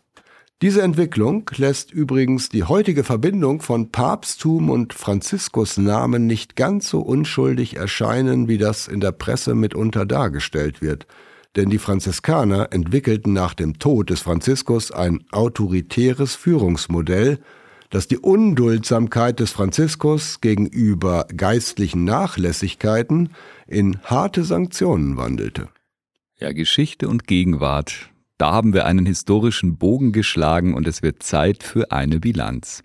Diese 0.61 0.81
Entwicklung 0.81 1.49
lässt 1.55 1.93
übrigens 1.93 2.49
die 2.49 2.65
heutige 2.65 3.05
Verbindung 3.05 3.61
von 3.61 3.91
Papsttum 3.91 4.69
und 4.69 4.93
Franziskusnamen 4.93 6.27
nicht 6.27 6.57
ganz 6.57 6.89
so 6.89 6.99
unschuldig 6.99 7.77
erscheinen, 7.77 8.49
wie 8.49 8.57
das 8.57 8.89
in 8.89 8.99
der 8.99 9.13
Presse 9.13 9.55
mitunter 9.55 10.05
dargestellt 10.05 10.81
wird. 10.81 11.07
Denn 11.55 11.69
die 11.69 11.77
Franziskaner 11.77 12.73
entwickelten 12.73 13.31
nach 13.31 13.53
dem 13.53 13.79
Tod 13.79 14.09
des 14.09 14.19
Franziskus 14.19 14.91
ein 14.91 15.23
autoritäres 15.31 16.35
Führungsmodell, 16.35 17.39
das 17.89 18.09
die 18.09 18.17
Unduldsamkeit 18.17 19.39
des 19.39 19.51
Franziskus 19.51 20.41
gegenüber 20.41 21.25
geistlichen 21.35 22.03
Nachlässigkeiten 22.03 23.29
in 23.65 23.97
harte 24.03 24.43
Sanktionen 24.43 25.15
wandelte. 25.15 25.69
Ja, 26.37 26.51
Geschichte 26.51 27.07
und 27.07 27.27
Gegenwart, 27.27 28.09
da 28.39 28.53
haben 28.53 28.73
wir 28.73 28.85
einen 28.85 29.05
historischen 29.05 29.77
Bogen 29.77 30.13
geschlagen 30.13 30.73
und 30.73 30.87
es 30.87 31.03
wird 31.03 31.21
Zeit 31.21 31.61
für 31.61 31.91
eine 31.91 32.19
Bilanz. 32.19 32.83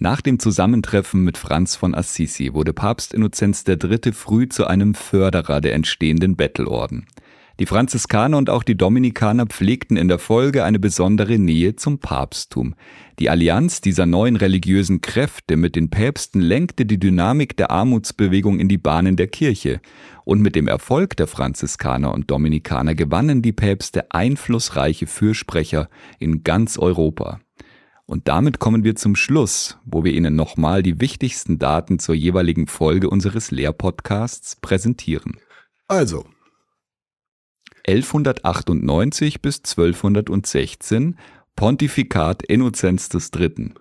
Nach 0.00 0.20
dem 0.20 0.40
Zusammentreffen 0.40 1.22
mit 1.22 1.38
Franz 1.38 1.76
von 1.76 1.94
Assisi 1.94 2.52
wurde 2.52 2.72
Papst 2.72 3.14
Innozenz 3.14 3.64
III. 3.66 4.12
früh 4.12 4.48
zu 4.48 4.66
einem 4.66 4.94
Förderer 4.94 5.60
der 5.60 5.74
entstehenden 5.74 6.34
Bettelorden. 6.34 7.06
Die 7.60 7.66
Franziskaner 7.66 8.36
und 8.36 8.50
auch 8.50 8.64
die 8.64 8.76
Dominikaner 8.76 9.46
pflegten 9.46 9.96
in 9.96 10.08
der 10.08 10.18
Folge 10.18 10.64
eine 10.64 10.80
besondere 10.80 11.38
Nähe 11.38 11.76
zum 11.76 12.00
Papsttum. 12.00 12.74
Die 13.20 13.30
Allianz 13.30 13.80
dieser 13.80 14.06
neuen 14.06 14.34
religiösen 14.34 15.00
Kräfte 15.00 15.56
mit 15.56 15.76
den 15.76 15.88
Päpsten 15.88 16.40
lenkte 16.40 16.84
die 16.84 16.98
Dynamik 16.98 17.56
der 17.56 17.70
Armutsbewegung 17.70 18.58
in 18.58 18.68
die 18.68 18.78
Bahnen 18.78 19.14
der 19.14 19.28
Kirche. 19.28 19.80
Und 20.24 20.40
mit 20.40 20.56
dem 20.56 20.68
Erfolg 20.68 21.16
der 21.16 21.26
Franziskaner 21.26 22.12
und 22.14 22.30
Dominikaner 22.30 22.94
gewannen 22.94 23.42
die 23.42 23.52
Päpste 23.52 24.10
einflussreiche 24.10 25.06
Fürsprecher 25.06 25.88
in 26.18 26.42
ganz 26.42 26.78
Europa. 26.78 27.40
Und 28.06 28.28
damit 28.28 28.58
kommen 28.58 28.84
wir 28.84 28.96
zum 28.96 29.16
Schluss, 29.16 29.78
wo 29.84 30.04
wir 30.04 30.12
Ihnen 30.12 30.36
nochmal 30.36 30.82
die 30.82 31.00
wichtigsten 31.00 31.58
Daten 31.58 31.98
zur 31.98 32.14
jeweiligen 32.14 32.66
Folge 32.66 33.08
unseres 33.08 33.50
Lehrpodcasts 33.50 34.56
präsentieren. 34.56 35.38
Also, 35.88 36.26
1198 37.86 39.42
bis 39.42 39.58
1216 39.58 41.18
Pontifikat 41.56 42.42
Innozenz 42.42 43.08
III. 43.12 43.74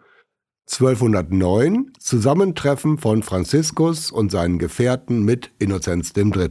1209 0.73 1.91
Zusammentreffen 1.99 2.97
von 2.97 3.21
Franziskus 3.21 4.09
und 4.09 4.31
seinen 4.31 4.57
Gefährten 4.57 5.21
mit 5.21 5.51
Innozenz 5.59 6.13
III. 6.17 6.49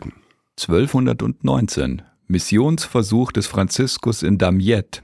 1219 0.61 2.03
Missionsversuch 2.29 3.33
des 3.33 3.49
Franziskus 3.49 4.23
in 4.23 4.39
Damiette. 4.39 5.03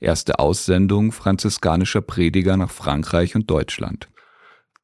Erste 0.00 0.40
Aussendung 0.40 1.12
franziskanischer 1.12 2.00
Prediger 2.00 2.56
nach 2.56 2.72
Frankreich 2.72 3.36
und 3.36 3.48
Deutschland. 3.48 4.08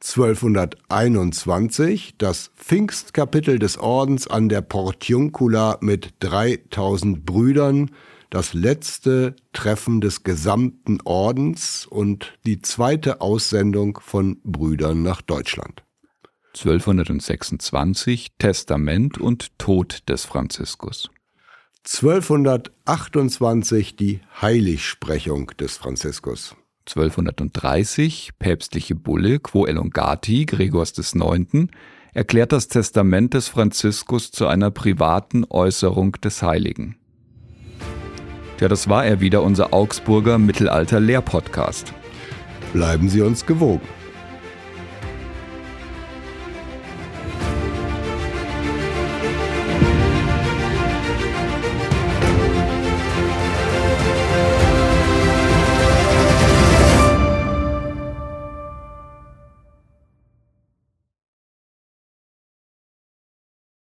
1221 0.00 2.14
das 2.18 2.52
Pfingstkapitel 2.56 3.58
des 3.58 3.78
Ordens 3.78 4.28
an 4.28 4.48
der 4.48 4.60
Portiuncula 4.60 5.78
mit 5.80 6.14
3000 6.20 7.26
Brüdern, 7.26 7.90
das 8.32 8.54
letzte 8.54 9.36
Treffen 9.52 10.00
des 10.00 10.24
gesamten 10.24 11.00
Ordens 11.04 11.84
und 11.84 12.32
die 12.46 12.62
zweite 12.62 13.20
Aussendung 13.20 13.98
von 14.00 14.40
Brüdern 14.42 15.02
nach 15.02 15.20
Deutschland. 15.20 15.82
1226 16.54 18.32
Testament 18.38 19.18
und 19.18 19.58
Tod 19.58 20.08
des 20.08 20.24
Franziskus. 20.24 21.10
1228 21.84 23.96
die 23.96 24.20
Heiligsprechung 24.40 25.48
des 25.58 25.76
Franziskus. 25.76 26.56
1230 26.88 28.30
päpstliche 28.38 28.94
Bulle 28.94 29.40
Quo 29.40 29.66
Elongati 29.66 30.46
Gregors 30.46 30.94
IX. 30.96 31.66
erklärt 32.14 32.52
das 32.52 32.68
Testament 32.68 33.34
des 33.34 33.48
Franziskus 33.48 34.30
zu 34.30 34.46
einer 34.46 34.70
privaten 34.70 35.44
Äußerung 35.50 36.12
des 36.12 36.42
Heiligen. 36.42 36.96
Ja, 38.62 38.68
das 38.68 38.88
war 38.88 39.04
er 39.04 39.18
wieder, 39.18 39.42
unser 39.42 39.74
Augsburger 39.74 40.38
Mittelalter-Lehrpodcast. 40.38 41.92
Bleiben 42.72 43.08
Sie 43.08 43.20
uns 43.20 43.44
gewogen. 43.44 43.80